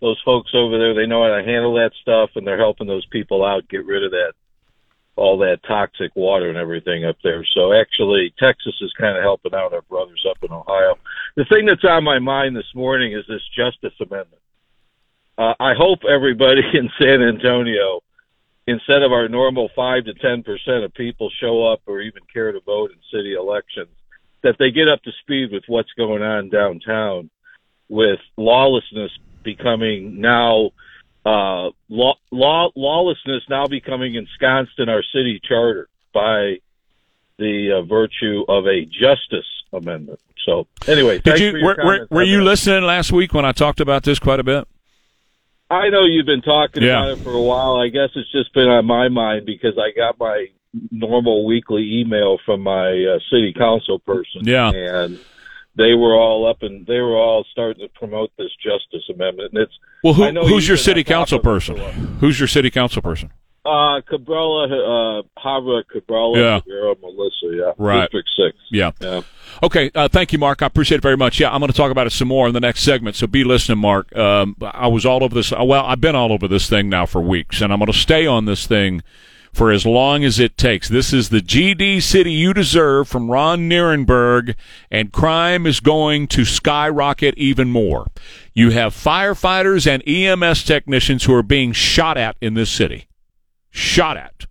[0.00, 3.06] those folks over there, they know how to handle that stuff, and they're helping those
[3.06, 4.34] people out get rid of that
[5.16, 7.44] all that toxic water and everything up there.
[7.54, 10.96] So actually, Texas is kind of helping out our brothers up in Ohio.
[11.36, 14.42] The thing that's on my mind this morning is this Justice Amendment.
[15.38, 18.00] Uh, I hope everybody in San Antonio,
[18.66, 22.52] instead of our normal five to ten percent of people show up or even care
[22.52, 23.94] to vote in city elections,
[24.42, 27.30] that they get up to speed with what's going on downtown,
[27.88, 29.12] with lawlessness
[29.44, 30.70] becoming now
[31.24, 36.58] uh, law, law, lawlessness now becoming ensconced in our city charter by
[37.38, 40.20] the uh, virtue of a justice amendment.
[40.44, 44.02] So, anyway, did you were, were, were you listening last week when I talked about
[44.02, 44.68] this quite a bit?
[45.70, 47.02] I know you've been talking Yeah.
[47.04, 47.76] about it for a while.
[47.76, 50.46] I guess it's just been on my mind because I got my
[50.90, 54.42] normal weekly email from my uh, city council person.
[54.42, 54.70] Yeah.
[54.72, 55.18] and
[55.76, 59.52] they were all up and they were all starting to promote this justice amendment.
[59.52, 61.76] And it's Well, who, who's your city council person?
[62.20, 63.32] Who's your city council person?
[63.66, 66.60] Uh, Cabrera, uh, Havra Cabrera, Yeah.
[66.60, 67.72] Cabrera, Melissa, yeah.
[67.78, 68.02] Right.
[68.02, 68.56] District 6.
[68.70, 68.90] Yeah.
[69.00, 69.22] Yeah.
[69.62, 69.90] Okay.
[69.94, 70.60] Uh, thank you, Mark.
[70.60, 71.40] I appreciate it very much.
[71.40, 73.16] Yeah, I'm going to talk about it some more in the next segment.
[73.16, 74.14] So be listening, Mark.
[74.14, 75.50] Um, I was all over this.
[75.50, 78.26] Well, I've been all over this thing now for weeks, and I'm going to stay
[78.26, 79.02] on this thing
[79.54, 80.88] for as long as it takes.
[80.88, 84.56] This is the GD City you deserve from Ron Nirenberg,
[84.90, 88.06] and crime is going to skyrocket even more.
[88.52, 93.06] You have firefighters and EMS technicians who are being shot at in this city.
[93.70, 94.46] Shot at.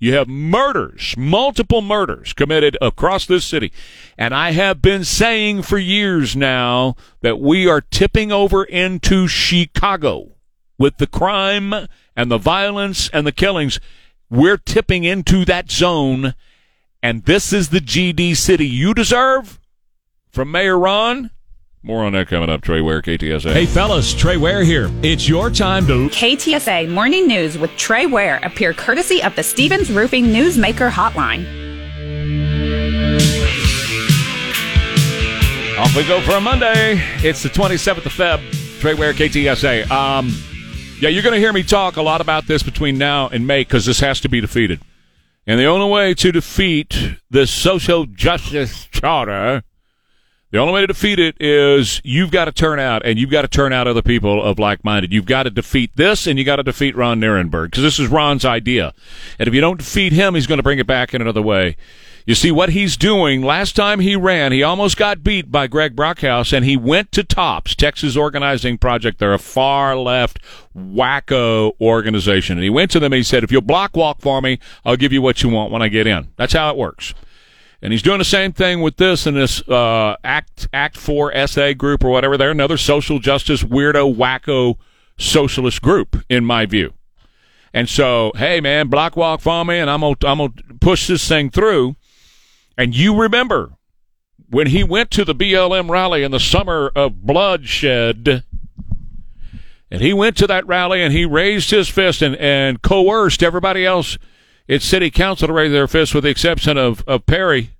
[0.00, 3.72] You have murders, multiple murders committed across this city.
[4.16, 10.37] And I have been saying for years now that we are tipping over into Chicago
[10.78, 11.74] with the crime
[12.16, 13.80] and the violence and the killings.
[14.30, 16.34] We're tipping into that zone.
[17.02, 19.60] And this is the GD city you deserve
[20.30, 21.30] from Mayor Ron.
[21.82, 22.60] More on that coming up.
[22.60, 23.52] Trey Ware, KTSA.
[23.52, 24.90] Hey fellas, Trey Ware here.
[25.02, 29.90] It's your time to KTSA Morning News with Trey Ware appear courtesy of the Stevens
[29.90, 31.46] Roofing Newsmaker Hotline.
[35.78, 37.00] Off we go for a Monday.
[37.22, 38.80] It's the 27th of Feb.
[38.80, 39.88] Trey Ware, KTSA.
[39.88, 40.32] Um,
[41.00, 43.60] yeah, you're going to hear me talk a lot about this between now and May
[43.60, 44.80] because this has to be defeated.
[45.46, 49.62] And the only way to defeat this social justice charter,
[50.50, 53.42] the only way to defeat it is you've got to turn out, and you've got
[53.42, 55.12] to turn out other people of like minded.
[55.12, 58.08] You've got to defeat this, and you got to defeat Ron Nirenberg because this is
[58.08, 58.92] Ron's idea.
[59.38, 61.76] And if you don't defeat him, he's going to bring it back in another way.
[62.28, 63.40] You see what he's doing.
[63.40, 67.24] Last time he ran, he almost got beat by Greg Brockhouse, and he went to
[67.24, 69.18] TOPS, Texas Organizing Project.
[69.18, 70.38] They're a far left
[70.76, 72.58] wacko organization.
[72.58, 74.98] And he went to them and he said, If you'll block walk for me, I'll
[74.98, 76.28] give you what you want when I get in.
[76.36, 77.14] That's how it works.
[77.80, 81.72] And he's doing the same thing with this and this uh, Act Act Four SA
[81.72, 82.36] group or whatever.
[82.36, 84.76] They're another social justice weirdo wacko
[85.16, 86.92] socialist group, in my view.
[87.72, 91.26] And so, hey man, block walk for me, and I'm gonna I'm gonna push this
[91.26, 91.96] thing through.
[92.78, 93.72] And you remember
[94.48, 98.44] when he went to the BLM rally in the summer of bloodshed,
[99.90, 103.84] and he went to that rally and he raised his fist and, and coerced everybody
[103.84, 104.16] else
[104.68, 107.70] its city council to raise their fists, with the exception of, of Perry,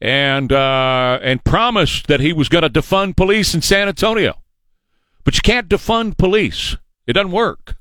[0.00, 4.42] and uh, and promised that he was going to defund police in San Antonio.
[5.24, 6.76] But you can't defund police;
[7.06, 7.76] it doesn't work.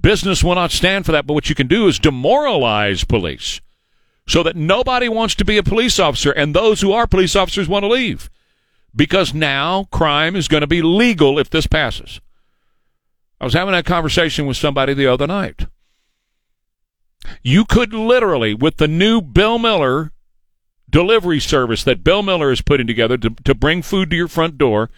[0.00, 1.26] Business will not stand for that.
[1.26, 3.60] But what you can do is demoralize police,
[4.26, 7.68] so that nobody wants to be a police officer, and those who are police officers
[7.68, 8.30] want to leave,
[8.94, 12.20] because now crime is going to be legal if this passes.
[13.40, 15.66] I was having that conversation with somebody the other night.
[17.42, 20.12] You could literally, with the new Bill Miller
[20.88, 24.56] delivery service that Bill Miller is putting together to, to bring food to your front
[24.58, 24.90] door,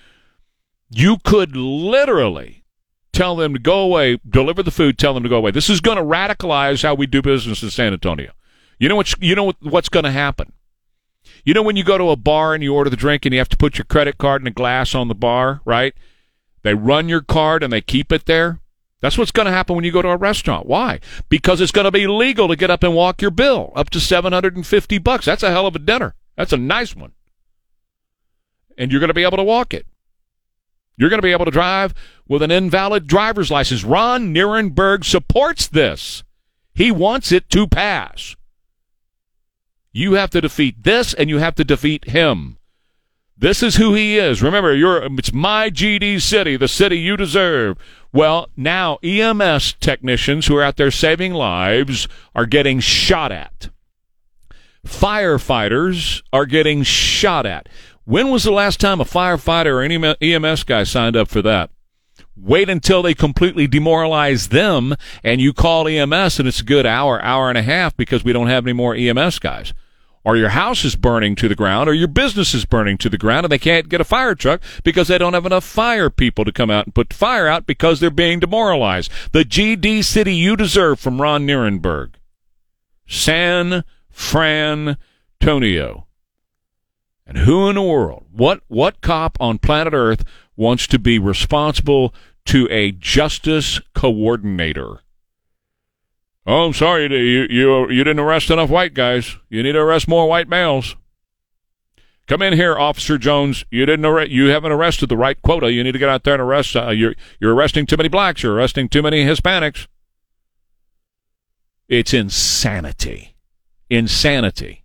[0.90, 2.64] you could literally
[3.12, 5.50] tell them to go away, deliver the food, tell them to go away.
[5.50, 8.32] This is going to radicalize how we do business in San Antonio.
[8.78, 9.14] You know what?
[9.22, 10.52] You know what, what's going to happen.
[11.44, 13.38] You know when you go to a bar and you order the drink and you
[13.38, 15.94] have to put your credit card in a glass on the bar, right?
[16.62, 18.60] They run your card and they keep it there.
[19.00, 20.66] That's what's going to happen when you go to a restaurant.
[20.66, 21.00] Why?
[21.28, 24.00] Because it's going to be legal to get up and walk your bill up to
[24.00, 25.26] 750 bucks.
[25.26, 26.14] That's a hell of a dinner.
[26.36, 27.12] That's a nice one.
[28.78, 29.86] And you're going to be able to walk it.
[30.96, 31.94] You're going to be able to drive
[32.26, 33.84] with an invalid driver's license.
[33.84, 36.24] Ron Nirenberg supports this.
[36.74, 38.34] He wants it to pass.
[39.96, 42.59] You have to defeat this and you have to defeat him.
[43.35, 44.42] This is who he is.
[44.42, 47.78] Remember, it's my GD city, the city you deserve.
[48.12, 53.70] Well, now EMS technicians who are out there saving lives are getting shot at.
[54.87, 57.66] Firefighters are getting shot at.
[58.04, 61.70] When was the last time a firefighter or any EMS guy signed up for that?
[62.37, 67.18] Wait until they completely demoralize them and you call EMS and it's a good hour,
[67.24, 69.72] hour and a half because we don't have any more EMS guys
[70.26, 73.16] or your house is burning to the ground, or your business is burning to the
[73.16, 76.44] ground, and they can't get a fire truck because they don't have enough fire people
[76.44, 79.08] to come out and put fire out because they're being demoralized.
[79.30, 82.14] The GD city you deserve from Ron Nirenberg.
[83.06, 84.96] San Frantonio.
[87.24, 90.24] And who in the world, what, what cop on planet Earth
[90.56, 92.12] wants to be responsible
[92.46, 95.02] to a justice coordinator?
[96.46, 99.37] Oh, I'm sorry, you you you didn't arrest enough white guys.
[99.48, 100.94] You need to arrest more white males.
[102.28, 103.64] Come in here, Officer Jones.
[103.70, 104.30] You didn't arrest.
[104.30, 105.72] You haven't arrested the right quota.
[105.72, 106.76] You need to get out there and arrest.
[106.76, 108.44] Uh, you're you're arresting too many blacks.
[108.44, 109.88] You're arresting too many Hispanics.
[111.88, 113.37] It's insanity,
[113.90, 114.85] insanity,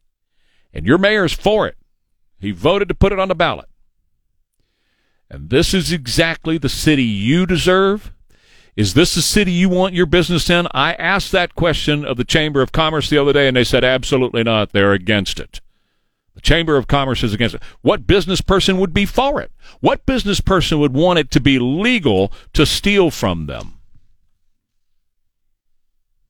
[0.73, 1.77] and your mayor's for it.
[2.39, 3.69] He voted to put it on the ballot,
[5.29, 8.13] and this is exactly the city you deserve
[8.81, 10.67] is this the city you want your business in?
[10.71, 13.83] I asked that question of the Chamber of Commerce the other day, and they said
[13.83, 14.71] absolutely not.
[14.71, 15.61] They're against it.
[16.33, 17.61] The Chamber of Commerce is against it.
[17.81, 19.51] What business person would be for it?
[19.81, 23.77] What business person would want it to be legal to steal from them?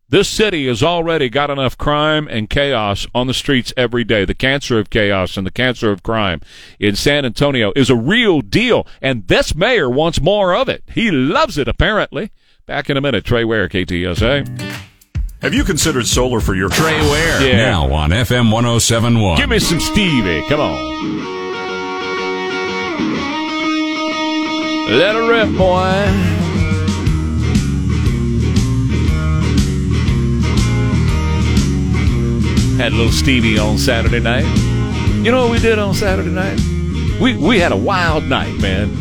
[0.10, 4.26] This city has already got enough crime and chaos on the streets every day.
[4.26, 6.42] The cancer of chaos and the cancer of crime
[6.82, 10.84] in San Antonio is a real deal, and this mayor wants more of it.
[10.94, 12.32] He loves it, apparently.
[12.72, 14.48] Back in a minute, Trey Ware, KTSA.
[15.42, 17.46] Have you considered solar for your Trey Ware?
[17.46, 17.58] Yeah.
[17.58, 19.38] Now on FM 1071.
[19.40, 20.42] Give me some Stevie.
[20.48, 20.78] Come on.
[24.98, 25.82] Let it rip, boy.
[32.78, 34.46] Had a little Stevie on Saturday night.
[35.26, 36.58] You know what we did on Saturday night?
[37.20, 38.96] We we had a wild night, man.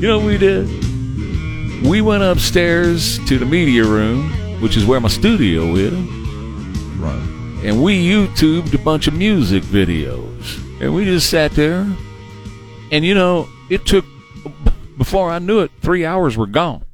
[0.00, 0.83] You know what we did?
[1.84, 5.92] We went upstairs to the media room, which is where my studio is.
[6.98, 7.62] Right.
[7.62, 10.80] And we YouTubed a bunch of music videos.
[10.80, 11.86] And we just sat there.
[12.90, 14.04] And you know, it took
[14.98, 16.84] before I knew it, three hours were gone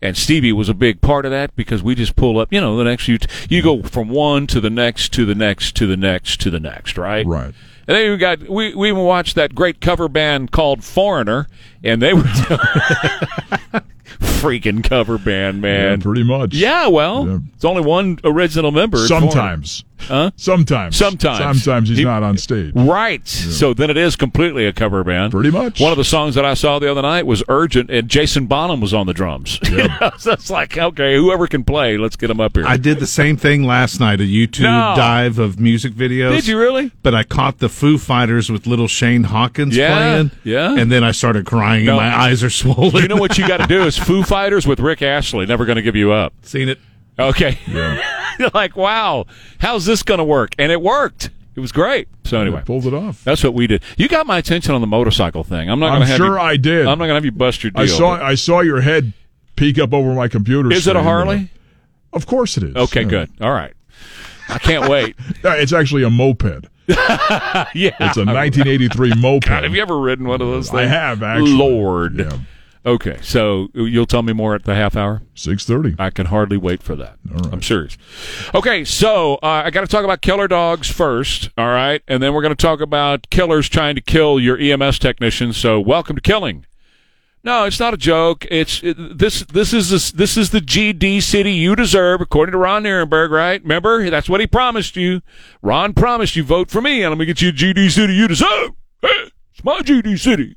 [0.00, 2.76] and Stevie was a big part of that because we just pull up, you know,
[2.76, 3.18] the next you
[3.48, 6.60] you go from one to the next to the next to the next to the
[6.60, 7.26] next, right?
[7.26, 7.54] Right.
[7.86, 11.48] And then we got we we even watched that great cover band called Foreigner,
[11.82, 12.22] and they were
[14.20, 15.98] freaking cover band, man.
[15.98, 16.54] Yeah, pretty much.
[16.54, 17.38] Yeah, well, yeah.
[17.54, 18.98] it's only one original member.
[19.06, 19.84] Sometimes.
[20.00, 20.30] Huh?
[20.36, 20.96] Sometimes.
[20.96, 21.62] Sometimes.
[21.62, 22.72] Sometimes he's he, not on stage.
[22.74, 23.20] Right.
[23.20, 23.50] Yeah.
[23.50, 25.32] So then it is completely a cover band.
[25.32, 25.80] Pretty much.
[25.80, 28.80] One of the songs that I saw the other night was Urgent, and Jason Bonham
[28.80, 29.58] was on the drums.
[29.70, 30.10] Yeah.
[30.18, 32.66] so it's like, okay, whoever can play, let's get him up here.
[32.66, 34.94] I did the same thing last night, a YouTube no.
[34.96, 36.30] dive of music videos.
[36.30, 36.90] Did you really?
[37.02, 39.94] But I caught the Foo Fighters with little Shane Hawkins yeah.
[39.94, 40.30] playing.
[40.44, 40.76] Yeah.
[40.76, 41.98] And then I started crying no.
[41.98, 43.02] and my eyes are swollen.
[43.02, 45.44] You know what you got to do is Foo Fighters with Rick Astley.
[45.44, 46.32] Never going to give you up.
[46.40, 46.78] Seen it.
[47.18, 47.58] Okay.
[47.66, 48.00] Yeah.
[48.38, 49.26] You're like, wow,
[49.58, 50.54] how's this going to work?
[50.58, 51.28] And it worked.
[51.54, 52.08] It was great.
[52.24, 53.22] So anyway, pulled it off.
[53.24, 53.82] That's what we did.
[53.98, 55.68] You got my attention on the motorcycle thing.
[55.68, 56.86] I'm not going to sure you, I did.
[56.86, 57.82] I'm not going to have you bust your deal.
[57.82, 58.12] I saw.
[58.12, 59.12] I saw your head
[59.56, 60.72] peek up over my computer.
[60.72, 61.50] Is it a Harley?
[62.14, 62.76] Of course it is.
[62.76, 63.08] Okay, Yeah.
[63.08, 63.30] good.
[63.42, 63.74] All right.
[64.48, 65.16] I can't wait.
[65.44, 66.64] Uh, It's actually a moped.
[66.88, 67.66] yeah.
[67.74, 69.46] It's a 1983 moped.
[69.48, 70.80] God, have you ever ridden one of those things?
[70.80, 71.52] I have, actually.
[71.52, 72.18] Lord.
[72.20, 72.38] Yeah.
[72.88, 75.20] Okay, so you'll tell me more at the half hour.
[75.34, 75.96] 6:30.
[75.98, 77.18] I can hardly wait for that.
[77.52, 77.98] I'm serious.
[78.54, 81.50] Okay, so uh, I got to talk about killer dogs first.
[81.58, 84.98] All right, and then we're going to talk about killers trying to kill your EMS
[85.00, 85.58] technicians.
[85.58, 86.64] So welcome to killing.
[87.44, 88.46] No, it's not a joke.
[88.50, 89.42] It's it, this.
[89.42, 93.28] This is this, this is the GD city you deserve, according to Ron Nirenberg.
[93.28, 93.60] Right?
[93.60, 95.20] Remember, that's what he promised you.
[95.60, 98.28] Ron promised you vote for me, and I'm gonna get you a GD city you
[98.28, 98.70] deserve.
[99.02, 100.56] Hey, it's my GD city.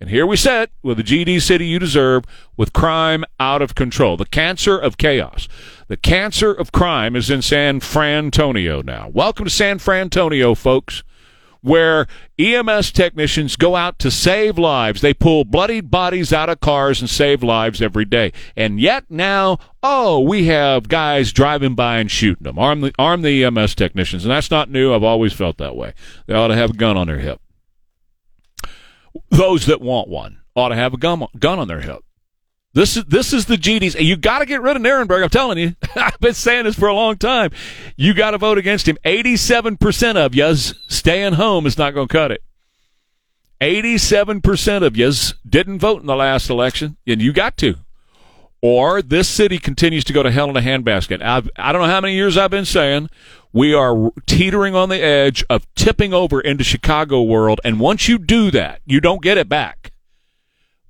[0.00, 2.24] And here we sit with the GD city you deserve,
[2.56, 5.46] with crime out of control, the cancer of chaos.
[5.88, 9.10] The cancer of crime is in San Frantonio now.
[9.12, 11.02] Welcome to San Frantonio, folks,
[11.60, 12.06] where
[12.38, 15.02] EMS technicians go out to save lives.
[15.02, 18.32] They pull bloodied bodies out of cars and save lives every day.
[18.56, 22.58] And yet now, oh, we have guys driving by and shooting them.
[22.58, 24.24] Arm the, arm the EMS technicians.
[24.24, 24.94] And that's not new.
[24.94, 25.92] I've always felt that way.
[26.26, 27.42] They ought to have a gun on their hip
[29.30, 32.04] those that want one ought to have a gun, gun on their hip.
[32.72, 34.00] This is this is the GDs.
[34.00, 35.24] You got to get rid of Nirenberg.
[35.24, 35.74] I'm telling you.
[35.96, 37.50] I've been saying this for a long time.
[37.96, 38.96] You got to vote against him.
[39.04, 42.44] 87% of yous staying home is not going to cut it.
[43.60, 47.74] 87% of yous didn't vote in the last election, and you got to.
[48.62, 51.22] Or this city continues to go to hell in a handbasket.
[51.22, 53.10] I've, I don't know how many years I've been saying
[53.52, 58.18] we are teetering on the edge of tipping over into Chicago world, and once you
[58.18, 59.92] do that, you don't get it back.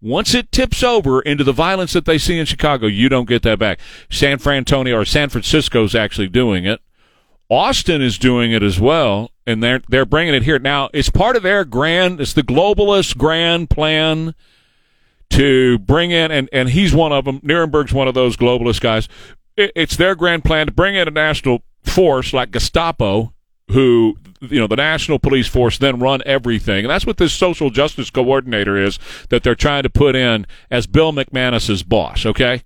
[0.02, 3.42] Once it tips over into the violence that they see in Chicago, you don't get
[3.42, 3.78] that back.
[4.10, 6.80] San Francisco or San Francisco's actually doing it.
[7.50, 10.88] Austin is doing it as well, and they're they're bringing it here now.
[10.94, 12.20] It's part of their grand.
[12.20, 14.34] It's the globalist grand plan
[15.30, 17.40] to bring in, and and he's one of them.
[17.40, 19.08] Nirenberg's one of those globalist guys.
[19.56, 23.32] It, it's their grand plan to bring in a national force like Gestapo,
[23.68, 27.70] who you know the national police force then run everything, and that's what this social
[27.70, 32.26] justice coordinator is that they're trying to put in as Bill McManus's boss.
[32.26, 32.62] Okay,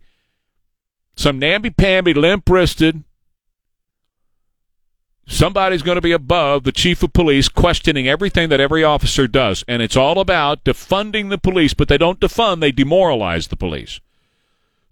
[1.17, 3.05] some namby-pamby, limp-wristed.
[5.27, 9.65] Somebody's going to be above the chief of police questioning everything that every officer does.
[9.67, 14.01] And it's all about defunding the police, but they don't defund, they demoralize the police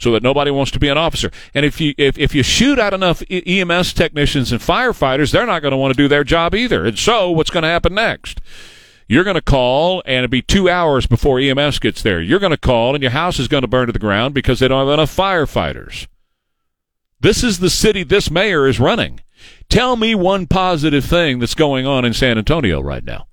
[0.03, 1.31] so that nobody wants to be an officer.
[1.55, 5.63] And if you if, if you shoot out enough EMS technicians and firefighters, they're not
[5.63, 6.85] going to want to do their job either.
[6.85, 8.41] And so what's going to happen next?
[9.09, 12.21] You're going to call, and it'll be two hours before EMS gets there.
[12.21, 14.59] You're going to call, and your house is going to burn to the ground because
[14.59, 16.07] they don't have enough firefighters.
[17.21, 19.21] This is the city this mayor is running.
[19.69, 23.27] Tell me one positive thing that's going on in San Antonio right now.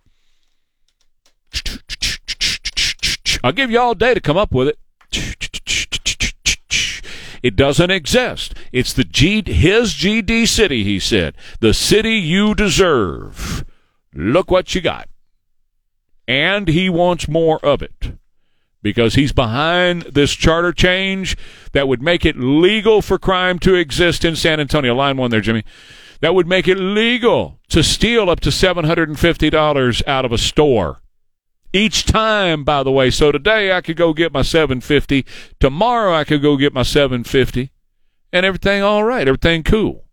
[3.44, 5.79] I'll give you all day to come up with it.
[7.42, 8.54] It doesn't exist.
[8.72, 11.36] It's the G, his GD city, he said.
[11.60, 13.64] The city you deserve.
[14.14, 15.08] Look what you got.
[16.28, 18.14] And he wants more of it
[18.82, 21.38] because he's behind this charter change
[21.74, 24.96] that would make it legal for crime to exist in San Antonio.
[24.96, 25.64] Line one there, Jimmy.
[26.22, 31.02] That would make it legal to steal up to $750 out of a store
[31.74, 33.10] each time by the way.
[33.10, 35.26] So today i could go get my 750
[35.60, 37.72] tomorrow i could go get my 750
[38.32, 39.28] and everything all right.
[39.28, 40.06] Everything cool.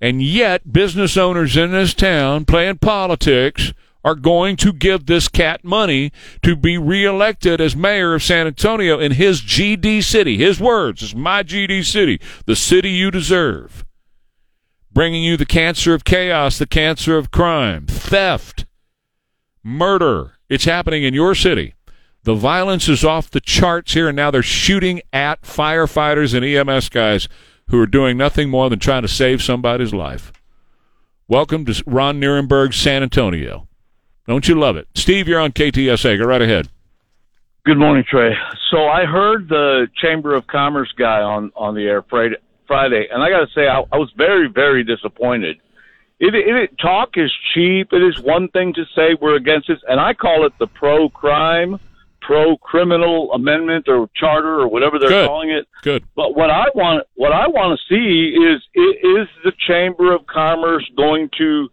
[0.00, 5.62] And yet business owners in this town playing politics are going to give this cat
[5.62, 6.10] money
[6.42, 10.38] to be reelected as mayor of san antonio in his gd city.
[10.38, 13.84] His words it's my gd city the city you deserve.
[14.92, 18.64] Bringing you the cancer of chaos the cancer of crime theft
[19.70, 20.32] murder.
[20.48, 21.74] It's happening in your city.
[22.24, 26.90] The violence is off the charts here, and now they're shooting at firefighters and EMS
[26.90, 27.28] guys
[27.68, 30.32] who are doing nothing more than trying to save somebody's life.
[31.28, 33.68] Welcome to Ron Nirenberg, San Antonio.
[34.26, 34.88] Don't you love it?
[34.94, 36.18] Steve, you're on KTSA.
[36.18, 36.68] Go right ahead.
[37.64, 38.32] Good morning, Trey.
[38.70, 43.30] So I heard the Chamber of Commerce guy on on the air Friday, and I
[43.30, 45.58] got to say I, I was very very disappointed.
[46.20, 47.92] It, it, talk is cheap.
[47.92, 51.08] It is one thing to say we're against this, and I call it the pro
[51.08, 51.80] crime,
[52.20, 55.26] pro criminal amendment or charter or whatever they're Good.
[55.26, 55.66] calling it.
[55.82, 56.04] Good.
[56.14, 60.84] But what I want, what I want to see is, is the Chamber of Commerce
[60.94, 61.70] going to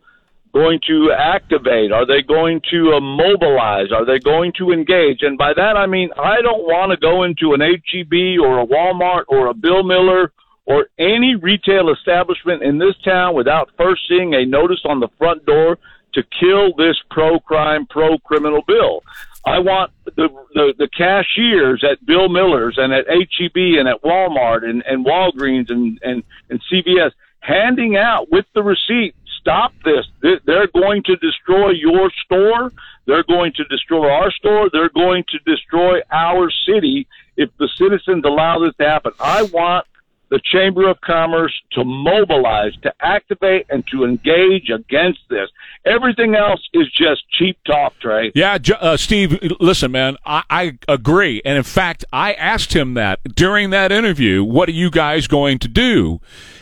[0.53, 1.91] going to activate?
[1.91, 3.91] Are they going to uh, mobilize?
[3.91, 5.21] Are they going to engage?
[5.21, 8.65] And by that I mean I don't want to go into an HEB or a
[8.65, 10.31] Walmart or a Bill Miller
[10.67, 15.45] or any retail establishment in this town without first seeing a notice on the front
[15.45, 15.79] door
[16.13, 19.01] to kill this pro crime, pro criminal bill.
[19.45, 24.65] I want the, the the cashiers at Bill Miller's and at HEB and at Walmart
[24.65, 29.15] and, and Walgreens and, and, and CVS handing out with the receipt.
[29.39, 30.05] Stop this.
[30.45, 32.73] They're going to destroy your store.
[33.05, 34.69] They're going to destroy our store.
[34.69, 37.07] They're going to destroy our city
[37.37, 39.13] if the citizens allow this to happen.
[39.21, 39.87] I want
[40.29, 45.49] the Chamber of Commerce to mobilize, to activate, and to engage against this.
[45.85, 48.31] Everything else is just cheap talk, Trey.
[48.35, 51.41] Yeah, uh, Steve, listen, man, I, I agree.
[51.45, 55.59] And in fact, I asked him that during that interview, what are you guys going
[55.59, 56.19] to do?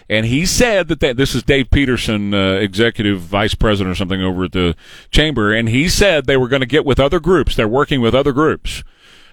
[0.07, 4.21] And he said that they, this is Dave Peterson, uh, executive vice president or something
[4.21, 4.75] over at the
[5.09, 7.55] chamber, and he said they were going to get with other groups.
[7.55, 8.83] They're working with other groups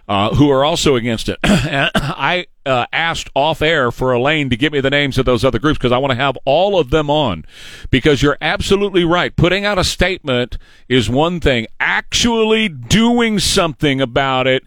[0.08, 1.38] uh, who are also against it.
[1.42, 5.44] and I uh, asked off air for Elaine to give me the names of those
[5.44, 7.44] other groups because I want to have all of them on.
[7.90, 9.34] Because you're absolutely right.
[9.34, 11.66] Putting out a statement is one thing.
[11.80, 14.64] Actually doing something about it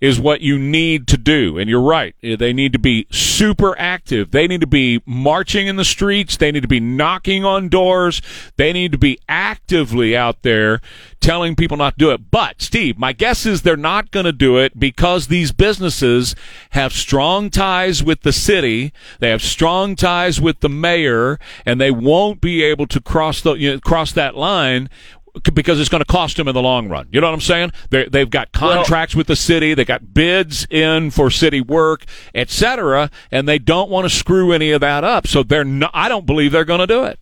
[0.00, 1.58] is what you need to do.
[1.58, 2.14] And you're right.
[2.22, 4.30] Eh, they need to be super active.
[4.30, 6.36] They need to be marching in the streets.
[6.36, 8.22] They need to be knocking on doors.
[8.56, 10.80] They need to be actively out there
[11.20, 12.30] telling people not to do it.
[12.30, 16.34] But, Steve, my guess is they're not going to do it because these businesses
[16.70, 18.92] have strong ties with the city.
[19.18, 23.54] They have strong ties with the mayor, and they won't be able to cross the
[23.54, 24.88] you know, cross that line
[25.54, 27.08] because it's going to cost them in the long run.
[27.10, 27.72] You know what I'm saying?
[27.90, 32.04] they they've got contracts well, with the city, they got bids in for city work,
[32.34, 35.26] etc., and they don't want to screw any of that up.
[35.26, 37.18] So they're not, I don't believe they're going to do it.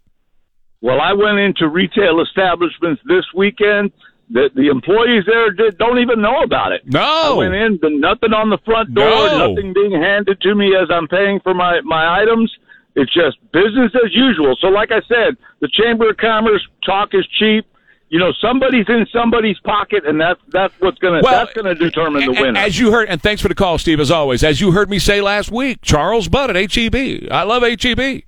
[0.80, 3.92] Well, I went into retail establishments this weekend.
[4.30, 6.82] The, the employees there did, don't even know about it.
[6.86, 9.48] No, I went in, but nothing on the front door, no.
[9.48, 12.52] nothing being handed to me as I'm paying for my my items.
[12.96, 14.56] It's just business as usual.
[14.60, 17.66] So, like I said, the Chamber of Commerce talk is cheap
[18.08, 22.24] you know somebody's in somebody's pocket, and that's that's what's gonna well, that's gonna determine
[22.24, 22.58] the winner.
[22.58, 24.00] As you heard, and thanks for the call, Steve.
[24.00, 27.28] As always, as you heard me say last week, Charles Butt at HEB.
[27.30, 28.22] I love HEB.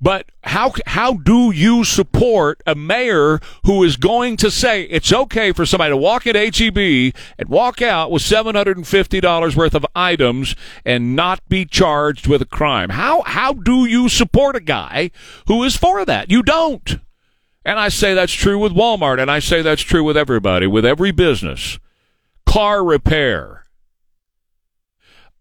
[0.00, 5.52] But how how do you support a mayor who is going to say it's okay
[5.52, 9.56] for somebody to walk at HEB and walk out with seven hundred and fifty dollars
[9.56, 10.54] worth of items
[10.84, 12.90] and not be charged with a crime?
[12.90, 15.10] How how do you support a guy
[15.48, 16.30] who is for that?
[16.30, 16.98] You don't.
[17.64, 20.84] And I say that's true with Walmart, and I say that's true with everybody, with
[20.84, 21.78] every business.
[22.46, 23.64] Car repair.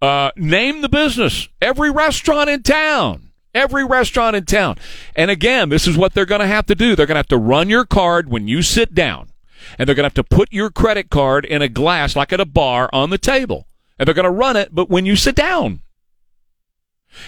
[0.02, 1.48] Uh, name the business.
[1.62, 3.32] Every restaurant in town.
[3.54, 4.78] Every restaurant in town.
[5.16, 6.96] And again, this is what they're going to have to do.
[6.96, 9.30] They're going to have to run your card when you sit down.
[9.78, 12.40] And they're going to have to put your credit card in a glass, like at
[12.40, 13.68] a bar, on the table.
[13.98, 15.82] And they're going to run it, but when you sit down.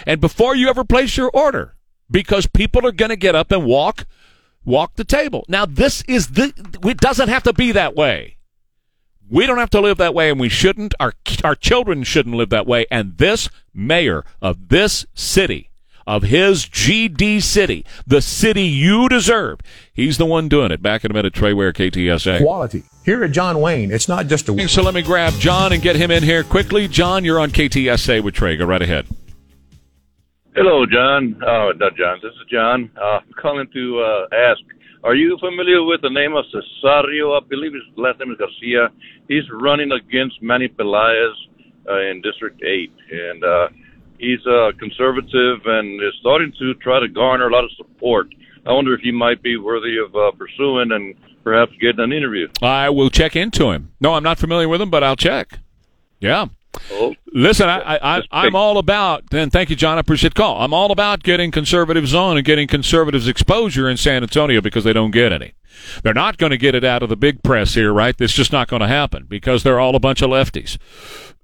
[0.06, 1.76] And before you ever place your order.
[2.12, 4.06] Because people are going to get up and walk
[4.66, 5.45] walk the table.
[5.47, 6.53] Now, this is the,
[6.84, 8.38] it doesn't have to be that way.
[9.30, 10.95] We don't have to live that way, and we shouldn't.
[10.99, 12.86] Our, our children shouldn't live that way.
[12.89, 15.70] And this mayor of this city,
[16.07, 19.60] of his GD city, the city you deserve,
[19.93, 20.82] he's the one doing it.
[20.82, 22.41] Back in a minute, Trey Ware, KTSA.
[22.41, 22.84] Quality.
[23.05, 24.68] Here at John Wayne, it's not just a.
[24.68, 26.88] So let me grab John and get him in here quickly.
[26.88, 28.57] John, you're on KTSA with Trey.
[28.57, 29.05] Go right ahead.
[30.60, 31.39] Hello, John.
[31.41, 32.20] Oh, not John.
[32.22, 32.91] This is John.
[32.99, 34.60] Uh, I'm calling to uh, ask,
[35.05, 37.32] are you familiar with the name of Cesario?
[37.32, 38.89] I believe his last name is Garcia.
[39.30, 41.32] He's running against Manny Pelaez
[41.88, 42.91] uh, in District 8.
[43.10, 43.68] And uh,
[44.18, 48.28] he's a conservative and is starting to try to garner a lot of support.
[48.68, 52.49] I wonder if he might be worthy of uh, pursuing and perhaps getting an interview.
[52.62, 53.93] I will check into him.
[54.01, 55.60] No, I'm not familiar with him, but I'll check.
[56.20, 56.47] Yeah.
[56.91, 57.15] Oh.
[57.34, 59.97] Listen, I, I, am all about, and thank you, John.
[59.97, 60.61] I appreciate the call.
[60.61, 64.93] I'm all about getting conservatives on and getting conservatives exposure in San Antonio because they
[64.93, 65.53] don't get any.
[66.03, 68.15] They're not going to get it out of the big press here, right?
[68.20, 70.78] It's just not going to happen because they're all a bunch of lefties.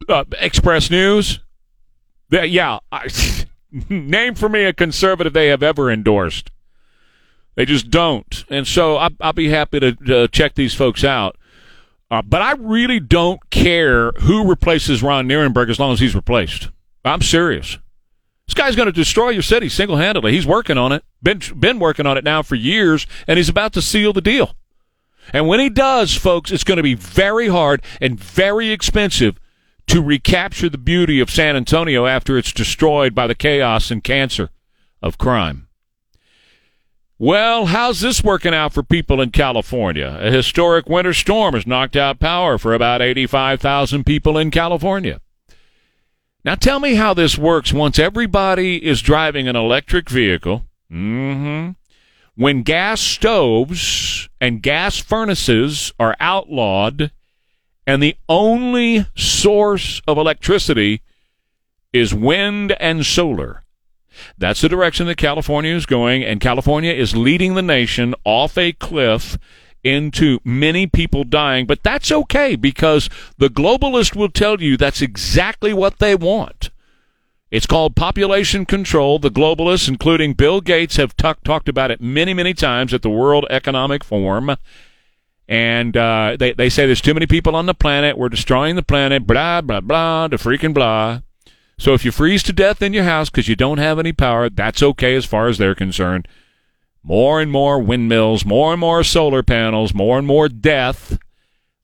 [0.10, 1.40] Uh, Express News,
[2.30, 3.08] they, yeah, I,
[3.90, 6.52] name for me a conservative they have ever endorsed.
[7.56, 8.44] They just don't.
[8.50, 11.38] And so I, will be happy to uh, check these folks out.
[12.16, 16.70] Uh, but I really don't care who replaces Ron Nirenberg as long as he's replaced.
[17.04, 17.78] I'm serious.
[18.48, 20.32] This guy's going to destroy your city single handedly.
[20.32, 21.04] He's working on it.
[21.22, 24.56] Been been working on it now for years, and he's about to seal the deal.
[25.34, 29.38] And when he does, folks, it's going to be very hard and very expensive
[29.88, 34.52] to recapture the beauty of San Antonio after it's destroyed by the chaos and cancer
[35.02, 35.65] of crime.
[37.18, 40.18] Well, how's this working out for people in California?
[40.20, 45.22] A historic winter storm has knocked out power for about 85,000 people in California.
[46.44, 50.66] Now tell me how this works once everybody is driving an electric vehicle.
[50.92, 51.72] Mm-hmm.
[52.36, 57.12] When gas stoves and gas furnaces are outlawed
[57.88, 61.02] And the only source of electricity
[61.94, 63.62] is wind and solar.
[64.38, 68.74] That's the direction that California is going, and California is leading the nation off a
[68.74, 69.38] cliff
[69.84, 71.66] into many people dying.
[71.66, 76.72] But that's okay because the globalist will tell you that's exactly what they want.
[77.52, 79.20] It's called population control.
[79.20, 83.10] The globalists, including Bill Gates, have t- talked about it many, many times at the
[83.10, 84.58] World Economic Forum.
[85.48, 88.18] And uh, they, they say there's too many people on the planet.
[88.18, 89.28] We're destroying the planet.
[89.28, 91.22] Blah, blah, blah, the freaking blah.
[91.78, 94.50] So if you freeze to death in your house because you don't have any power,
[94.50, 96.28] that's okay as far as they're concerned.
[97.04, 101.20] More and more windmills, more and more solar panels, more and more death.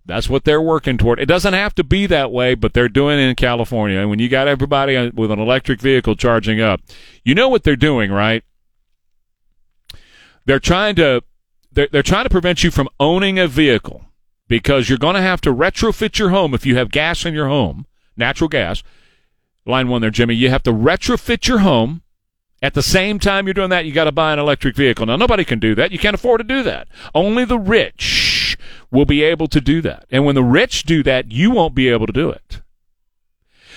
[0.05, 1.19] That's what they're working toward.
[1.19, 3.99] It doesn't have to be that way, but they're doing it in California.
[3.99, 6.81] And when you got everybody uh, with an electric vehicle charging up,
[7.23, 8.43] you know what they're doing, right?
[10.45, 11.21] They're trying to
[11.71, 14.05] they're, they're trying to prevent you from owning a vehicle
[14.47, 17.47] because you're going to have to retrofit your home if you have gas in your
[17.47, 17.85] home,
[18.17, 18.83] natural gas.
[19.65, 20.35] Line one there, Jimmy.
[20.35, 22.01] You have to retrofit your home.
[22.63, 25.07] At the same time you're doing that, you got to buy an electric vehicle.
[25.07, 25.91] Now, nobody can do that.
[25.91, 26.87] You can't afford to do that.
[27.15, 28.55] Only the rich
[28.91, 30.05] will be able to do that.
[30.11, 32.61] And when the rich do that, you won't be able to do it.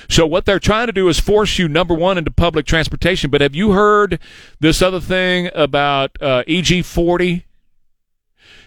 [0.09, 3.31] So what they're trying to do is force you, number one, into public transportation.
[3.31, 4.19] But have you heard
[4.61, 7.45] this other thing about uh, EG40?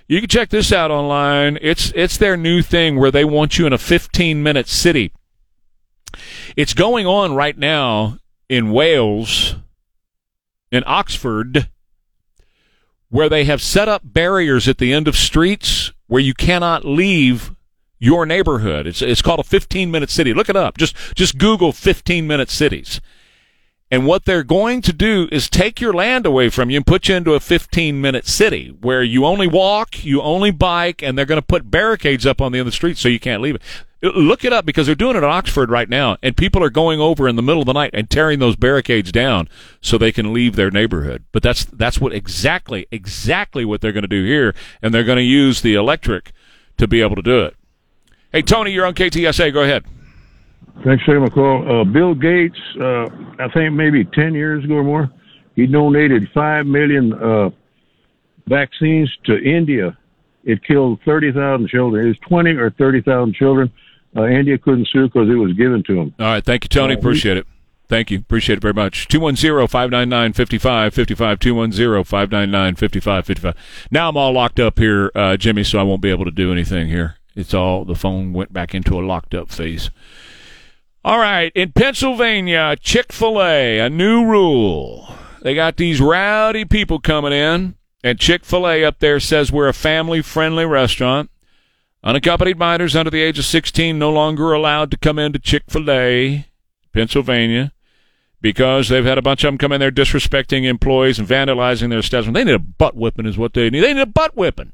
[0.07, 1.59] You can check this out online.
[1.61, 5.11] It's it's their new thing where they want you in a 15 minute city.
[6.55, 8.17] It's going on right now
[8.49, 9.55] in Wales,
[10.71, 11.69] in Oxford,
[13.09, 17.55] where they have set up barriers at the end of streets where you cannot leave
[17.99, 18.85] your neighborhood.
[18.87, 20.33] It's it's called a 15 minute city.
[20.33, 20.77] Look it up.
[20.77, 23.01] Just just Google 15 minute cities.
[23.89, 27.07] And what they're going to do is take your land away from you and put
[27.07, 31.25] you into a 15 minute city where you only walk, you only bike, and they're
[31.25, 33.55] going to put barricades up on the end of the street so you can't leave
[33.55, 33.61] it.
[34.01, 36.99] Look it up because they're doing it at Oxford right now, and people are going
[36.99, 39.49] over in the middle of the night and tearing those barricades down
[39.81, 41.23] so they can leave their neighborhood.
[41.31, 45.17] But that's that's what exactly exactly what they're going to do here, and they're going
[45.17, 46.31] to use the electric
[46.77, 47.55] to be able to do it.
[48.31, 49.51] Hey Tony, you're on KTSA.
[49.51, 49.83] Go ahead.
[50.83, 51.81] Thanks for taking my call.
[51.81, 53.05] Uh, Bill Gates, uh,
[53.39, 55.09] I think maybe 10 years ago or more,
[55.55, 57.49] he donated 5 million uh,
[58.47, 59.97] vaccines to India.
[60.43, 62.05] It killed 30,000 children.
[62.05, 63.71] It was 20 or 30,000 children.
[64.15, 66.15] Uh, India couldn't sue because it was given to them.
[66.19, 66.45] All right.
[66.45, 66.93] Thank you, Tony.
[66.93, 67.47] Appreciate it.
[67.89, 68.19] Thank you.
[68.19, 69.07] Appreciate it very much.
[69.07, 73.55] 210-599-5555, 210-599-5555.
[73.91, 76.51] Now I'm all locked up here, uh, Jimmy, so I won't be able to do
[76.51, 77.15] anything here.
[77.35, 79.89] It's all, the phone went back into a locked up phase.
[81.07, 85.07] All right, in Pennsylvania, Chick fil A, a new rule.
[85.41, 89.69] They got these rowdy people coming in, and Chick fil A up there says we're
[89.69, 91.31] a family friendly restaurant.
[92.03, 95.89] Unaccompanied minors under the age of 16 no longer allowed to come into Chick fil
[95.89, 96.45] A,
[96.91, 97.71] Pennsylvania,
[98.41, 101.99] because they've had a bunch of them come in there disrespecting employees and vandalizing their
[101.99, 102.35] establishment.
[102.35, 103.79] They need a butt whipping, is what they need.
[103.79, 104.73] They need a butt whipping.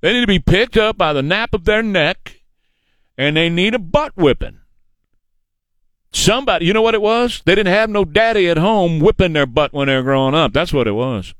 [0.00, 2.40] They need to be picked up by the nape of their neck,
[3.16, 4.58] and they need a butt whipping.
[6.14, 7.42] Somebody, you know what it was?
[7.44, 10.52] They didn't have no daddy at home whipping their butt when they were growing up.
[10.52, 11.34] That's what it was.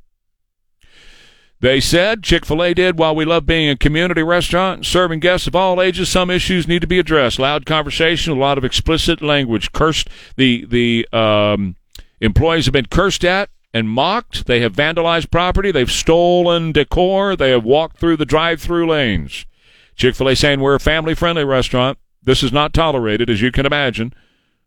[1.60, 5.20] They said Chick fil A did while we love being a community restaurant and serving
[5.20, 7.38] guests of all ages, some issues need to be addressed.
[7.38, 9.70] Loud conversation, a lot of explicit language.
[9.72, 11.76] Cursed the the um,
[12.20, 14.46] employees have been cursed at and mocked.
[14.46, 15.70] They have vandalized property.
[15.70, 17.36] They've stolen decor.
[17.36, 19.46] They have walked through the drive through lanes.
[19.94, 21.96] Chick fil A saying we're a family friendly restaurant.
[22.24, 24.12] This is not tolerated, as you can imagine.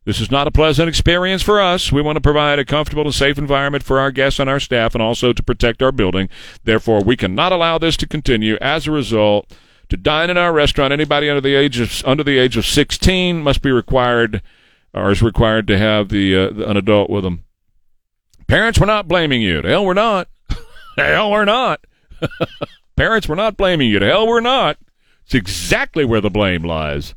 [0.07, 1.91] This is not a pleasant experience for us.
[1.91, 4.95] We want to provide a comfortable and safe environment for our guests and our staff
[4.95, 6.29] and also to protect our building.
[6.63, 8.55] Therefore, we cannot allow this to continue.
[8.61, 9.53] As a result,
[9.89, 13.43] to dine in our restaurant, anybody under the age of under the age of 16
[13.43, 14.41] must be required
[14.93, 17.43] or is required to have the, uh, an adult with them.
[18.47, 19.61] Parents, we're not blaming you.
[19.61, 20.29] To hell, we're not.
[20.49, 21.85] to hell, we're not.
[22.95, 23.99] Parents, we're not blaming you.
[23.99, 24.77] To hell, we're not.
[25.25, 27.13] It's exactly where the blame lies.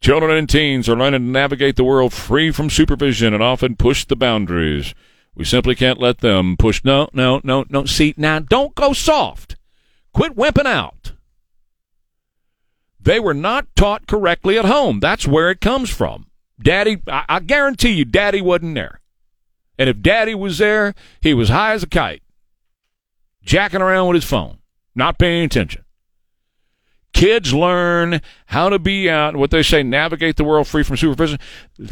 [0.00, 4.04] Children and teens are learning to navigate the world free from supervision and often push
[4.04, 4.94] the boundaries.
[5.34, 6.84] We simply can't let them push.
[6.84, 7.84] No, no, no, no.
[7.84, 9.56] See, now don't go soft.
[10.12, 11.12] Quit wimping out.
[13.00, 15.00] They were not taught correctly at home.
[15.00, 16.26] That's where it comes from.
[16.60, 19.00] Daddy, I, I guarantee you, Daddy wasn't there.
[19.78, 22.22] And if Daddy was there, he was high as a kite,
[23.42, 24.58] jacking around with his phone,
[24.94, 25.84] not paying attention.
[27.18, 31.40] Kids learn how to be out, what they say, navigate the world free from supervision.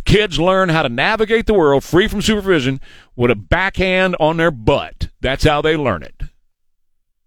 [0.05, 2.81] Kids learn how to navigate the world free from supervision
[3.17, 5.09] with a backhand on their butt.
[5.21, 6.15] That's how they learn it.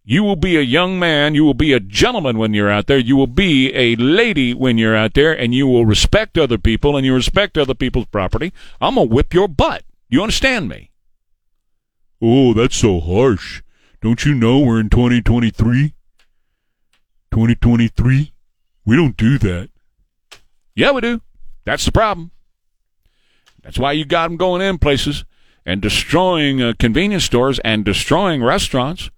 [0.05, 1.35] You will be a young man.
[1.35, 2.97] You will be a gentleman when you're out there.
[2.97, 6.95] You will be a lady when you're out there, and you will respect other people
[6.95, 8.53] and you respect other people's property.
[8.79, 9.83] I'm going to whip your butt.
[10.07, 10.91] You understand me?
[12.21, 13.61] Oh, that's so harsh.
[14.01, 15.95] Don't you know we're in 2023?
[17.31, 18.33] 2023?
[18.85, 19.69] We don't do that.
[20.75, 21.21] Yeah, we do.
[21.65, 22.31] That's the problem.
[23.63, 25.25] That's why you got them going in places
[25.65, 29.11] and destroying uh, convenience stores and destroying restaurants.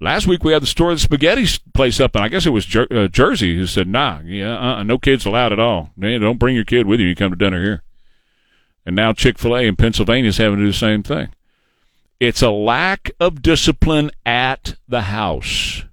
[0.00, 2.64] Last week we had the store the spaghetti place up, and I guess it was
[2.64, 5.90] Jer- uh, Jersey who said, "Nah, yeah, uh, no kids allowed at all.
[5.96, 7.06] Man, don't bring your kid with you.
[7.06, 7.82] You come to dinner here."
[8.86, 11.28] And now Chick Fil A in Pennsylvania is having to do the same thing.
[12.20, 15.84] It's a lack of discipline at the house.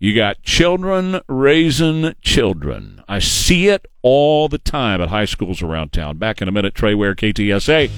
[0.00, 3.02] You got children raising children.
[3.08, 6.18] I see it all the time at high schools around town.
[6.18, 7.90] Back in a minute, Trey Ware, KTSA.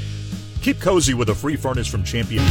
[0.62, 2.42] Keep cozy with a free furnace from Champion.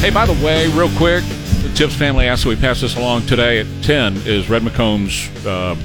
[0.00, 1.22] Hey, by the way, real quick,
[1.62, 5.28] the Tips family asked that we pass this along today at 10 is Red McCombs
[5.46, 5.76] uh,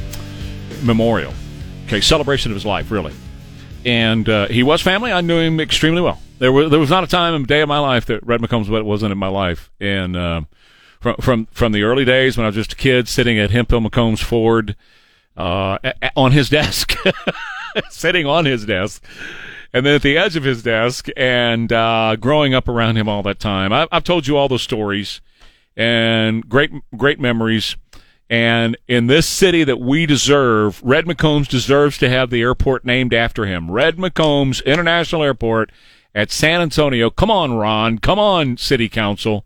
[0.84, 1.34] memorial.
[1.86, 3.14] Okay, celebration of his life, really.
[3.86, 5.12] And uh, he was family.
[5.12, 6.20] I knew him extremely well.
[6.40, 8.84] There was, there was not a time, a day of my life that Red McCombs
[8.84, 9.70] wasn't in my life.
[9.80, 10.42] And uh,
[11.04, 13.82] from, from, from the early days when I was just a kid sitting at Hemphill
[13.82, 14.76] McCombs Ford
[15.36, 15.78] uh,
[16.16, 16.96] on his desk,
[17.90, 19.04] sitting on his desk
[19.74, 23.22] and then at the edge of his desk and uh, growing up around him all
[23.24, 23.74] that time.
[23.74, 25.20] I, have told you all those stories
[25.76, 27.76] and great, great memories.
[28.30, 33.14] And in this city that we deserve, Red McCombs deserves to have the airport named
[33.14, 33.70] after him.
[33.70, 35.72] Red McCombs International Airport
[36.16, 37.10] at San Antonio.
[37.10, 37.98] Come on, Ron.
[37.98, 39.46] Come on, City Council.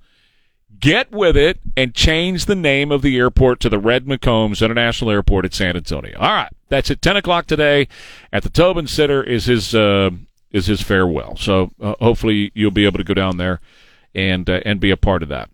[0.80, 5.10] Get with it and change the name of the airport to the Red McCombs International
[5.10, 6.18] Airport at San Antonio.
[6.20, 7.88] All right, that's at ten o'clock today
[8.32, 9.24] at the Tobin Center.
[9.24, 10.12] Is his uh,
[10.52, 11.36] is his farewell?
[11.36, 13.60] So uh, hopefully you'll be able to go down there
[14.14, 15.50] and uh, and be a part of that.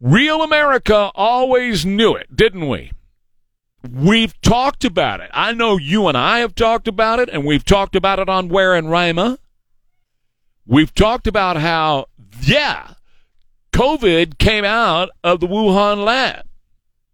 [0.00, 2.92] Real America always knew it, didn't we?
[3.90, 5.30] We've talked about it.
[5.32, 8.48] I know you and I have talked about it, and we've talked about it on
[8.48, 9.38] Ware and Rima.
[10.66, 12.06] We've talked about how,
[12.42, 12.92] yeah,
[13.72, 16.44] COVID came out of the Wuhan lab.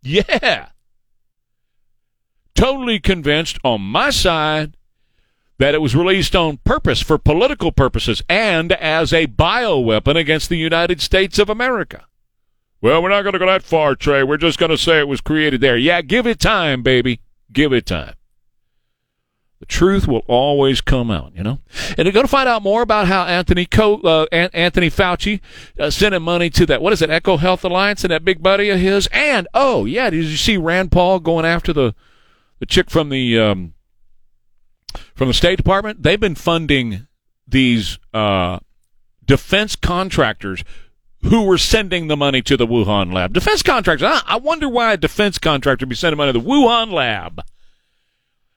[0.02, 0.68] Yeah.
[2.54, 4.76] Totally convinced on my side
[5.58, 10.56] that it was released on purpose for political purposes and as a bioweapon against the
[10.56, 12.06] United States of America.
[12.80, 14.22] Well, we're not going to go that far, Trey.
[14.22, 15.76] We're just going to say it was created there.
[15.76, 17.20] Yeah, give it time, baby.
[17.52, 18.14] Give it time.
[19.60, 21.60] The truth will always come out, you know.
[21.96, 25.40] And you're going to find out more about how Anthony Co- uh, Anthony Fauci
[25.78, 26.82] uh, sending money to that.
[26.82, 27.08] What is it?
[27.08, 29.08] EcoHealth Alliance and that big buddy of his.
[29.12, 31.94] And oh yeah, did you see Rand Paul going after the
[32.58, 33.72] the chick from the um,
[35.14, 36.02] from the State Department?
[36.02, 37.06] They've been funding
[37.48, 38.58] these uh,
[39.24, 40.64] defense contractors
[41.22, 43.32] who were sending the money to the Wuhan lab.
[43.32, 44.22] Defense contractors.
[44.26, 47.40] I wonder why a defense contractor would be sending money to the Wuhan lab.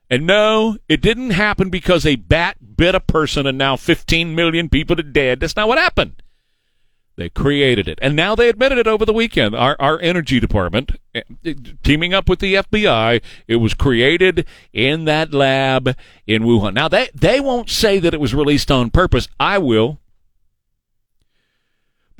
[0.09, 4.69] And no, it didn't happen because a bat bit a person and now 15 million
[4.69, 5.39] people are dead.
[5.39, 6.23] That's not what happened.
[7.19, 7.99] They created it.
[8.01, 9.53] And now they admitted it over the weekend.
[9.53, 11.21] Our, our energy department, eh,
[11.83, 16.73] teaming up with the FBI, it was created in that lab in Wuhan.
[16.73, 19.27] Now, they, they won't say that it was released on purpose.
[19.37, 19.98] I will.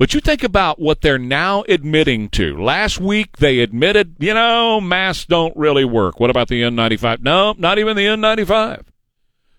[0.00, 2.56] But you think about what they're now admitting to.
[2.58, 6.18] Last week they admitted, you know, masks don't really work.
[6.18, 7.20] What about the N95?
[7.20, 8.86] No, not even the N95.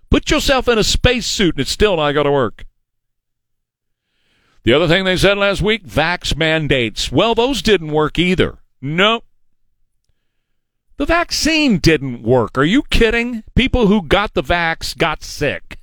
[0.10, 2.66] Put yourself in a spacesuit and it's still not going to work.
[4.64, 7.12] The other thing they said last week, vax mandates.
[7.12, 8.58] Well, those didn't work either.
[8.82, 9.24] Nope.
[10.98, 12.58] The vaccine didn't work.
[12.58, 13.44] Are you kidding?
[13.54, 15.78] People who got the vax got sick.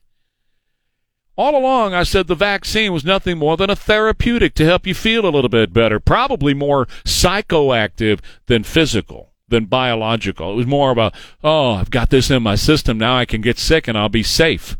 [1.38, 4.92] All along, I said the vaccine was nothing more than a therapeutic to help you
[4.92, 10.50] feel a little bit better, probably more psychoactive than physical, than biological.
[10.50, 11.14] It was more about,
[11.44, 12.98] oh, I've got this in my system.
[12.98, 14.76] Now I can get sick and I'll be safe.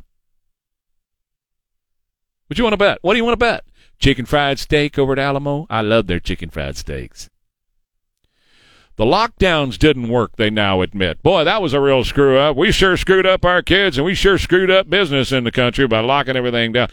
[2.49, 2.99] What do you want to bet?
[3.03, 3.65] What do you want to bet?
[4.01, 5.69] Chicken fried steak over at Alamo?
[5.71, 7.31] I love their chicken fried steaks.
[8.99, 11.23] The lockdowns didn't work, they now admit.
[11.23, 12.57] Boy, that was a real screw up.
[12.57, 15.87] We sure screwed up our kids and we sure screwed up business in the country
[15.87, 16.89] by locking everything down.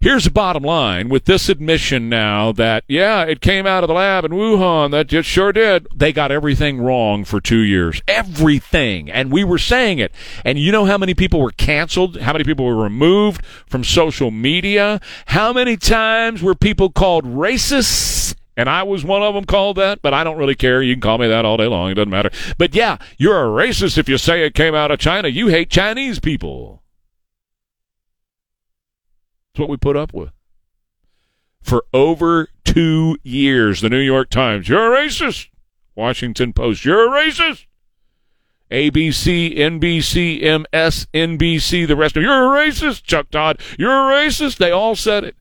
[0.00, 3.94] Here's the bottom line with this admission now that, yeah, it came out of the
[3.94, 4.92] lab in Wuhan.
[4.92, 5.88] That just sure did.
[5.92, 8.00] They got everything wrong for two years.
[8.06, 9.10] Everything.
[9.10, 10.12] And we were saying it.
[10.44, 12.20] And you know how many people were canceled?
[12.20, 15.00] How many people were removed from social media?
[15.26, 18.36] How many times were people called racists?
[18.56, 20.82] And I was one of them called that, but I don't really care.
[20.82, 21.90] You can call me that all day long.
[21.90, 22.30] It doesn't matter.
[22.58, 25.28] But yeah, you're a racist if you say it came out of China.
[25.28, 26.82] You hate Chinese people.
[29.52, 30.30] That's what we put up with.
[31.62, 33.80] For over two years.
[33.80, 35.48] The New York Times, you're a racist.
[35.94, 37.66] Washington Post, you're a racist.
[38.70, 43.02] ABC, NBC, MSNBC, the rest of you're a racist.
[43.02, 44.58] Chuck Todd, you're a racist.
[44.58, 45.36] They all said it.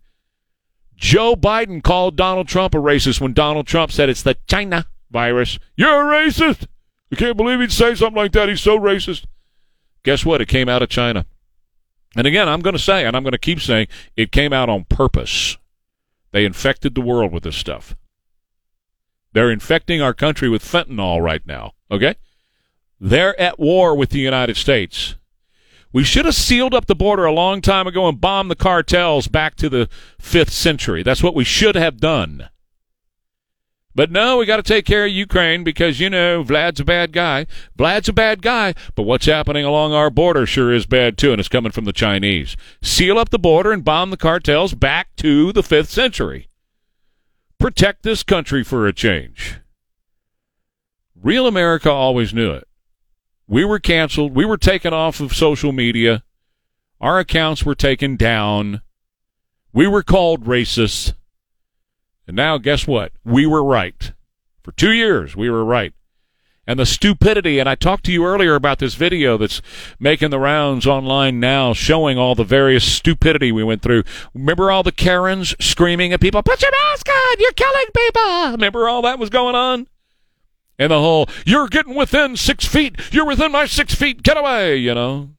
[0.99, 5.57] Joe Biden called Donald Trump a racist when Donald Trump said it's the China virus.
[5.77, 6.67] You're a racist.
[7.11, 8.49] I can't believe he'd say something like that.
[8.49, 9.25] He's so racist.
[10.03, 10.41] Guess what?
[10.41, 11.25] It came out of China.
[12.15, 13.87] And again, I'm going to say, and I'm going to keep saying,
[14.17, 15.57] it came out on purpose.
[16.31, 17.95] They infected the world with this stuff.
[19.33, 21.73] They're infecting our country with fentanyl right now.
[21.89, 22.15] Okay?
[22.99, 25.15] They're at war with the United States.
[25.91, 29.27] We should have sealed up the border a long time ago and bombed the cartels
[29.27, 29.89] back to the
[30.21, 31.01] 5th century.
[31.01, 32.49] That's what we should have done.
[33.95, 37.11] But no, we got to take care of Ukraine because, you know, Vlad's a bad
[37.11, 37.47] guy.
[37.75, 41.39] Vlad's a bad guy, but what's happening along our border sure is bad too, and
[41.39, 42.55] it's coming from the Chinese.
[42.83, 46.47] Seal up the border and bomb the cartels back to the 5th century.
[47.57, 49.55] Protect this country for a change.
[51.21, 52.68] Real America always knew it.
[53.49, 54.35] We were canceled.
[54.35, 56.23] We were taken off of social media.
[57.01, 58.81] Our accounts were taken down.
[59.73, 61.15] We were called racists.
[62.27, 63.11] And now, guess what?
[63.25, 64.11] We were right.
[64.61, 65.93] For two years, we were right.
[66.67, 69.63] And the stupidity, and I talked to you earlier about this video that's
[69.99, 74.03] making the rounds online now, showing all the various stupidity we went through.
[74.35, 78.51] Remember all the Karens screaming at people, put your mask on, you're killing people.
[78.51, 79.87] Remember all that was going on?
[80.80, 84.77] And the whole, you're getting within six feet, you're within my six feet, get away,
[84.77, 85.32] you know?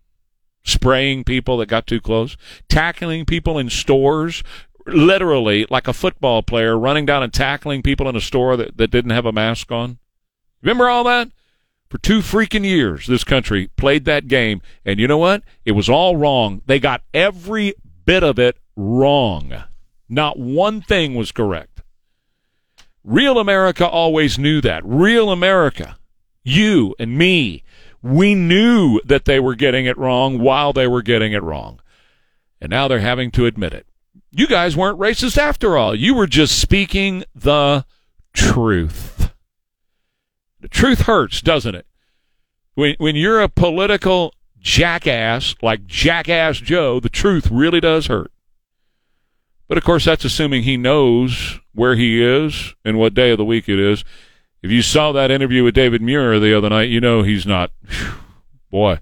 [0.62, 2.36] Spraying people that got too close,
[2.68, 4.44] tackling people in stores,
[4.86, 8.90] literally like a football player running down and tackling people in a store that, that
[8.90, 9.98] didn't have a mask on.
[10.60, 11.30] Remember all that?
[11.88, 15.42] For two freaking years, this country played that game, and you know what?
[15.64, 16.60] It was all wrong.
[16.66, 17.74] They got every
[18.04, 19.54] bit of it wrong.
[20.08, 21.69] Not one thing was correct.
[23.04, 24.82] Real America always knew that.
[24.84, 25.98] Real America,
[26.42, 27.62] you and me,
[28.02, 31.80] we knew that they were getting it wrong while they were getting it wrong.
[32.60, 33.86] And now they're having to admit it.
[34.30, 35.94] You guys weren't racist after all.
[35.94, 37.84] You were just speaking the
[38.32, 39.32] truth.
[40.60, 41.86] The truth hurts, doesn't it?
[42.74, 48.30] When when you're a political jackass like Jackass Joe, the truth really does hurt.
[49.68, 53.44] But of course, that's assuming he knows where he is and what day of the
[53.44, 54.04] week it is.
[54.62, 57.70] If you saw that interview with David Muir the other night, you know he's not.
[58.70, 59.00] Boy,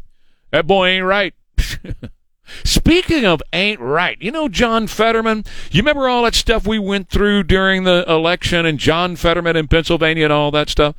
[0.50, 1.34] that boy ain't right.
[2.64, 5.44] Speaking of ain't right, you know John Fetterman?
[5.70, 9.68] You remember all that stuff we went through during the election and John Fetterman in
[9.68, 10.94] Pennsylvania and all that stuff?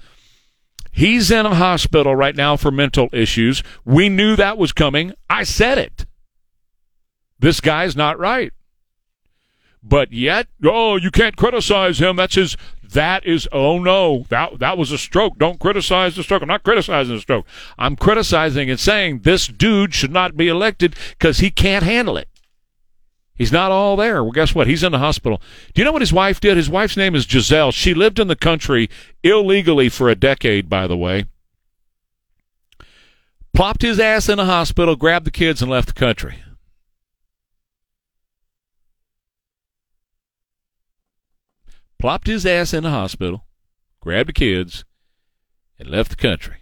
[0.92, 3.64] He's in a hospital right now for mental issues.
[3.86, 5.14] We knew that was coming.
[5.30, 6.06] I said it.
[7.40, 8.52] This guy's not right.
[9.82, 12.18] But yet, oh, you can't criticize him.
[12.18, 12.58] That's his
[12.92, 15.38] that is oh no, that that was a stroke.
[15.38, 16.42] Don't criticize the stroke.
[16.42, 17.46] I'm not criticizing the stroke.
[17.78, 22.28] I'm criticizing and saying this dude should not be elected because he can't handle it.
[23.36, 24.22] He's not all there.
[24.22, 24.68] Well, guess what?
[24.68, 25.42] He's in the hospital.
[25.74, 26.58] Do you know what his wife did?
[26.58, 27.72] His wife's name is Giselle.
[27.72, 28.90] She lived in the country
[29.24, 31.26] illegally for a decade, by the way.
[33.54, 36.44] Plopped his ass in a hospital, grabbed the kids, and left the country.
[42.00, 43.46] Plopped his ass in the hospital,
[44.00, 44.86] grabbed the kids,
[45.78, 46.58] and left the country.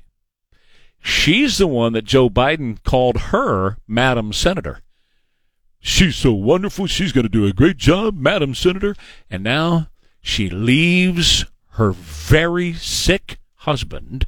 [0.99, 4.81] She's the one that Joe Biden called her Madam Senator.
[5.79, 6.88] She's so wonderful.
[6.88, 8.95] She's going to do a great job, Madam Senator.
[9.29, 9.88] And now
[10.21, 14.25] she leaves her very sick husband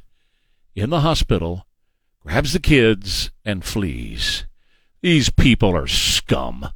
[0.74, 1.66] in the hospital,
[2.20, 4.46] grabs the kids, and flees.
[5.02, 6.68] These people are scum.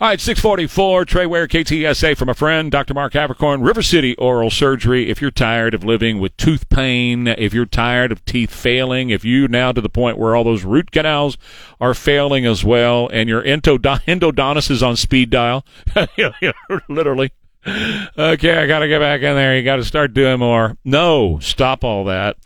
[0.00, 2.94] All right, 644, Trey Ware, KTSA from a friend, Dr.
[2.94, 5.08] Mark Havercorn, River City Oral Surgery.
[5.08, 9.24] If you're tired of living with tooth pain, if you're tired of teeth failing, if
[9.24, 11.38] you now to the point where all those root canals
[11.80, 15.64] are failing as well, and your endodontist is on speed dial,
[16.88, 17.30] literally.
[17.64, 19.56] Okay, I got to get back in there.
[19.56, 20.76] You got to start doing more.
[20.84, 22.36] No, stop all that.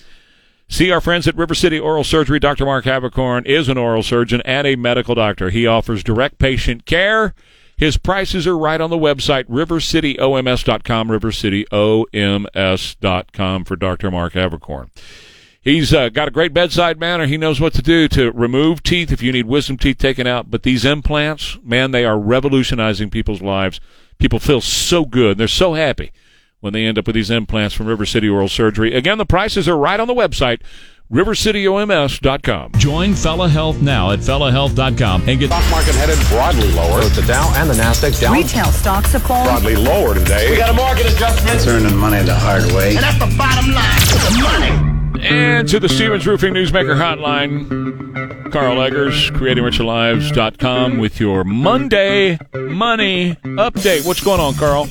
[0.68, 2.38] See our friends at River City Oral Surgery.
[2.38, 2.66] Dr.
[2.66, 5.48] Mark Havercorn is an oral surgeon and a medical doctor.
[5.48, 7.32] He offers direct patient care.
[7.78, 14.10] His prices are right on the website, rivercityoms.com, rivercityoms.com for Dr.
[14.10, 14.90] Mark Havercorn.
[15.60, 17.26] He's uh, got a great bedside manner.
[17.26, 20.50] He knows what to do to remove teeth if you need wisdom teeth taken out.
[20.50, 23.80] But these implants, man, they are revolutionizing people's lives.
[24.18, 25.38] People feel so good.
[25.38, 26.12] They're so happy
[26.60, 28.94] when they end up with these implants from River City Oral Surgery.
[28.94, 30.60] Again, the prices are right on the website,
[31.10, 32.72] rivercityoms.com.
[32.78, 37.00] Join Fella Health now at fellahealth.com and get Stock market headed broadly lower.
[37.00, 38.34] Both the Dow and the Nasdaq down.
[38.34, 39.44] Retail stocks have fallen.
[39.44, 40.50] Broadly lower today.
[40.50, 41.56] We got a market adjustment.
[41.56, 42.96] It's Earning money the hard way.
[42.96, 44.00] And that's the bottom line.
[44.00, 44.98] The money.
[45.20, 54.06] And to the Stevens Roofing Newsmaker Hotline, Carl Eggers, creatingricherlives.com with your Monday Money Update.
[54.06, 54.86] What's going on, Carl?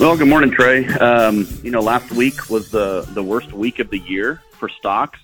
[0.00, 0.86] Well, good morning, Trey.
[0.86, 5.18] Um, you know, last week was the, the worst week of the year for stocks.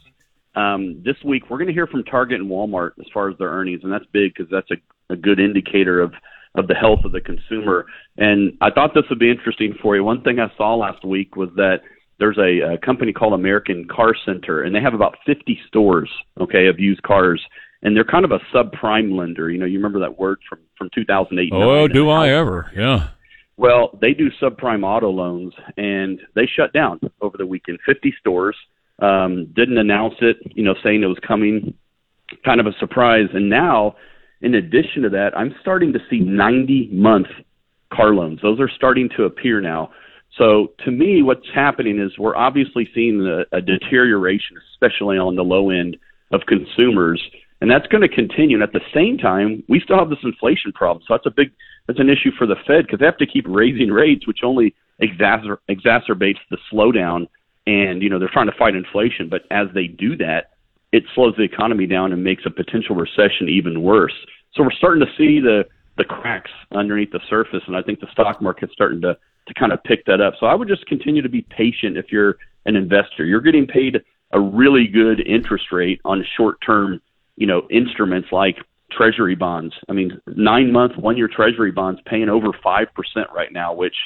[0.55, 3.49] Um, this week, we're going to hear from Target and Walmart as far as their
[3.49, 6.13] earnings, and that's big because that's a, a good indicator of,
[6.57, 7.87] of the health of the consumer.
[8.19, 10.05] And I thought this would be interesting for you.
[10.05, 11.79] One thing I saw last week was that
[12.19, 16.67] there's a, a company called American Car Center, and they have about 50 stores, okay,
[16.67, 17.43] of used cars.
[17.81, 19.51] And they're kind of a subprime lender.
[19.51, 21.51] You know, you remember that word from, from 2008.
[21.55, 22.71] Oh, do I ever?
[22.77, 23.09] Yeah.
[23.57, 27.79] Well, they do subprime auto loans, and they shut down over the weekend.
[27.87, 28.57] 50 stores
[28.99, 31.75] um, didn't announce it, you know, saying it was coming.
[32.45, 33.29] Kind of a surprise.
[33.33, 33.97] And now,
[34.43, 37.29] in addition to that, I'm starting to see 90 month
[37.93, 38.41] car loans.
[38.43, 39.91] Those are starting to appear now.
[40.37, 45.45] So to me, what's happening is we're obviously seeing a, a deterioration, especially on the
[45.45, 45.97] low end
[46.31, 47.23] of consumers,
[47.61, 48.57] and that's going to continue.
[48.57, 51.03] And at the same time, we still have this inflation problem.
[51.07, 51.53] So that's a big
[51.87, 54.75] that's an issue for the Fed because they have to keep raising rates, which only
[55.01, 57.29] exacer- exacerbates the slowdown.
[57.67, 60.51] And you know they're trying to fight inflation, but as they do that,
[60.93, 64.15] it slows the economy down and makes a potential recession even worse.
[64.55, 65.65] So we're starting to see the
[65.99, 69.17] the cracks underneath the surface, and I think the stock market's starting to
[69.49, 70.35] to kind of pick that up.
[70.39, 73.25] So I would just continue to be patient if you're an investor.
[73.25, 77.01] You're getting paid a really good interest rate on short term,
[77.37, 78.57] you know, instruments like
[78.91, 79.75] treasury bonds.
[79.89, 82.87] I mean, nine month, one year treasury bonds paying over 5%
[83.33, 83.97] right now, which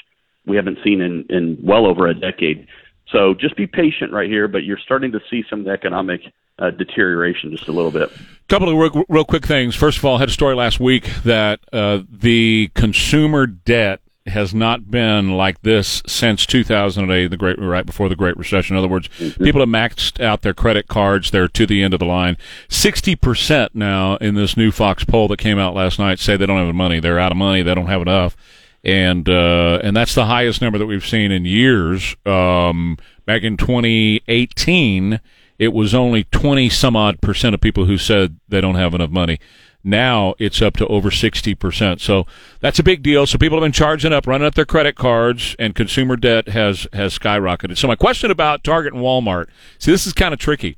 [0.47, 2.67] we haven't seen in, in well over a decade.
[3.13, 6.21] So just be patient right here, but you're starting to see some of the economic
[6.59, 8.11] uh, deterioration just a little bit.
[8.49, 9.75] couple of real, real, quick things.
[9.75, 14.55] First of all, I had a story last week that uh, the consumer debt has
[14.55, 18.77] not been like this since 2008, the great right before the Great Recession.
[18.77, 19.43] In other words, mm-hmm.
[19.43, 22.37] people have maxed out their credit cards; they're to the end of the line.
[22.69, 26.47] Sixty percent now in this new Fox poll that came out last night say they
[26.47, 27.01] don't have the money.
[27.01, 27.63] They're out of money.
[27.63, 28.37] They don't have enough,
[28.85, 32.15] and uh, and that's the highest number that we've seen in years.
[32.27, 35.21] Um, back in 2018,
[35.59, 39.11] it was only 20 some odd percent of people who said they don't have enough
[39.11, 39.39] money.
[39.83, 42.01] Now it's up to over 60%.
[42.01, 42.27] So
[42.61, 43.27] that's a big deal.
[43.27, 46.87] So people have been charging up, running up their credit cards, and consumer debt has,
[46.93, 47.79] has skyrocketed.
[47.79, 49.47] So my question about Target and Walmart,
[49.79, 50.77] see, this is kind of tricky.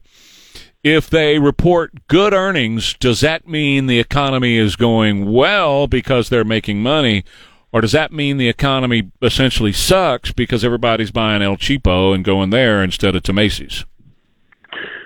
[0.85, 6.45] If they report good earnings, does that mean the economy is going well because they're
[6.45, 7.25] making money?
[7.73, 12.51] Or does that mean the economy essentially sucks because everybody's buying El Cheapo and going
[12.51, 13.85] there instead of to Macy's?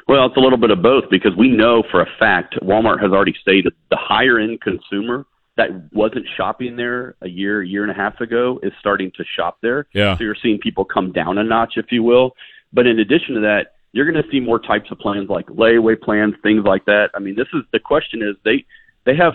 [0.08, 3.10] Well, it's a little bit of both because we know for a fact Walmart has
[3.10, 5.26] already stated the higher end consumer
[5.56, 9.58] that wasn't shopping there a year, year and a half ago is starting to shop
[9.62, 9.86] there.
[9.92, 10.16] Yeah.
[10.16, 12.36] So you're seeing people come down a notch, if you will.
[12.72, 16.00] But in addition to that, you're going to see more types of plans like layaway
[16.00, 17.08] plans, things like that.
[17.14, 18.64] I mean, this is the question is they
[19.04, 19.34] they have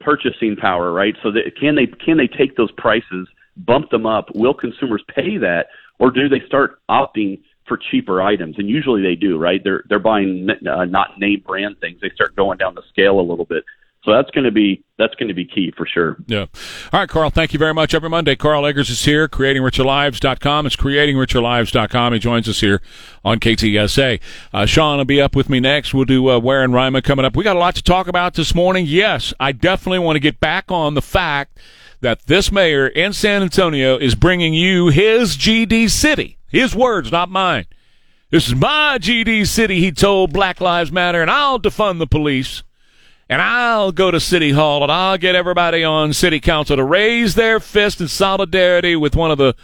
[0.00, 1.14] purchasing power, right?
[1.22, 4.34] So that can they can they take those prices, bump them up?
[4.34, 5.68] Will consumers pay that,
[5.98, 9.62] or do they start opting for cheaper items, and usually they do, right?
[9.62, 12.00] They're they're buying uh, not name brand things.
[12.00, 13.64] They start going down the scale a little bit.
[14.06, 16.16] So that's going to be that's going to be key for sure.
[16.28, 16.46] Yeah.
[16.92, 17.28] All right, Carl.
[17.30, 17.92] Thank you very much.
[17.92, 19.26] Every Monday, Carl Eggers is here.
[19.26, 20.66] CreatingRicherLives.com.
[20.66, 22.12] It's CreatingRicherLives.com.
[22.12, 22.80] He joins us here
[23.24, 24.20] on KTSA.
[24.52, 25.92] Uh, Sean will be up with me next.
[25.92, 27.34] We'll do uh, Ware and Rima coming up.
[27.36, 28.86] We got a lot to talk about this morning.
[28.86, 31.58] Yes, I definitely want to get back on the fact
[32.00, 36.35] that this mayor in San Antonio is bringing you his GD city.
[36.48, 37.66] His words, not mine.
[38.30, 42.62] This is my GD city, he told Black Lives Matter, and I'll defund the police.
[43.28, 47.34] And I'll go to City Hall and I'll get everybody on City Council to raise
[47.34, 49.56] their fist in solidarity with one of the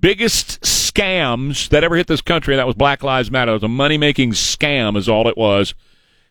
[0.00, 2.56] biggest scams that ever hit this country.
[2.56, 3.52] That was Black Lives Matter.
[3.52, 5.74] It was a money making scam, is all it was.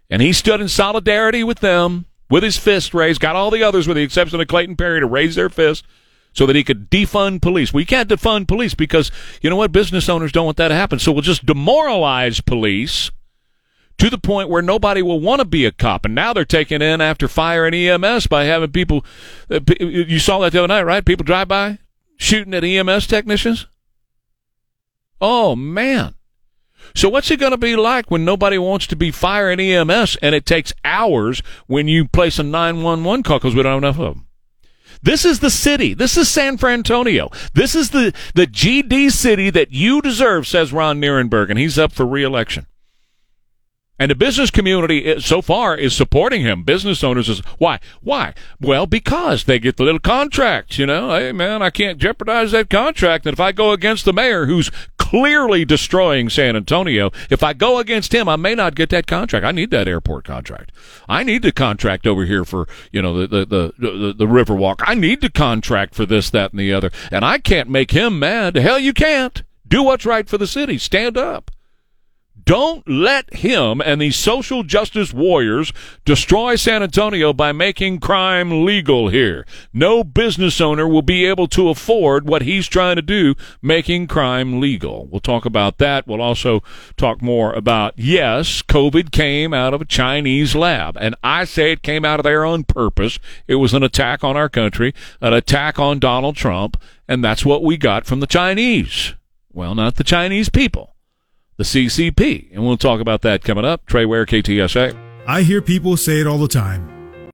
[0.10, 3.88] And he stood in solidarity with them with his fist raised, got all the others,
[3.88, 5.86] with the exception of Clayton Perry, to raise their fist
[6.34, 7.74] so that he could defund police.
[7.74, 9.12] We can't defund police because,
[9.42, 11.00] you know what, business owners don't want that to happen.
[11.00, 13.12] So we'll just demoralize police
[14.00, 16.06] to the point where nobody will want to be a cop.
[16.06, 19.06] And now they're taking in after fire and EMS by having people,
[19.50, 21.06] uh, you saw that the other night, right?
[21.06, 21.80] People drive by
[22.18, 23.68] shooting at EMS technicians.
[25.22, 26.16] Oh, man.
[26.96, 30.18] So what's it going to be like when nobody wants to be fire and EMS
[30.22, 34.00] and it takes hours when you place a 911 call because we don't have enough
[34.00, 34.28] of them?
[35.04, 35.94] This is the city.
[35.94, 37.30] This is San Francisco.
[37.54, 41.92] This is the, the GD city that you deserve, says Ron Nirenberg, and he's up
[41.92, 42.66] for reelection.
[44.00, 46.64] And the business community is, so far is supporting him.
[46.64, 47.80] Business owners is why?
[48.02, 48.34] Why?
[48.60, 51.12] Well, because they get the little contracts, you know.
[51.12, 53.28] Hey man, I can't jeopardize that contract.
[53.28, 57.78] And if I go against the mayor who's clearly destroying San Antonio, if I go
[57.78, 59.46] against him, I may not get that contract.
[59.46, 60.72] I need that airport contract.
[61.08, 64.82] I need the contract over here for, you know, the the the, the, the Riverwalk.
[64.88, 66.90] I need the contract for this, that, and the other.
[67.12, 68.56] And I can't make him mad.
[68.56, 69.44] Hell you can't.
[69.68, 70.80] Do what's right for the city.
[70.80, 71.52] Stand up.
[72.46, 75.72] Don't let him and these social justice warriors
[76.04, 79.46] destroy San Antonio by making crime legal here.
[79.72, 84.60] No business owner will be able to afford what he's trying to do, making crime
[84.60, 85.06] legal.
[85.06, 86.06] We'll talk about that.
[86.06, 86.64] We'll also
[86.98, 90.98] talk more about, yes, COVID came out of a Chinese lab.
[91.00, 93.20] And I say it came out of there on purpose.
[93.48, 97.64] It was an attack on our country, an attack on Donald Trump, and that's what
[97.64, 99.14] we got from the Chinese.
[99.52, 100.93] Well, not the Chinese people
[101.58, 102.52] the CCP.
[102.54, 103.86] And we'll talk about that coming up.
[103.86, 104.98] Trey Ware, KTSA.
[105.28, 106.93] I hear people say it all the time.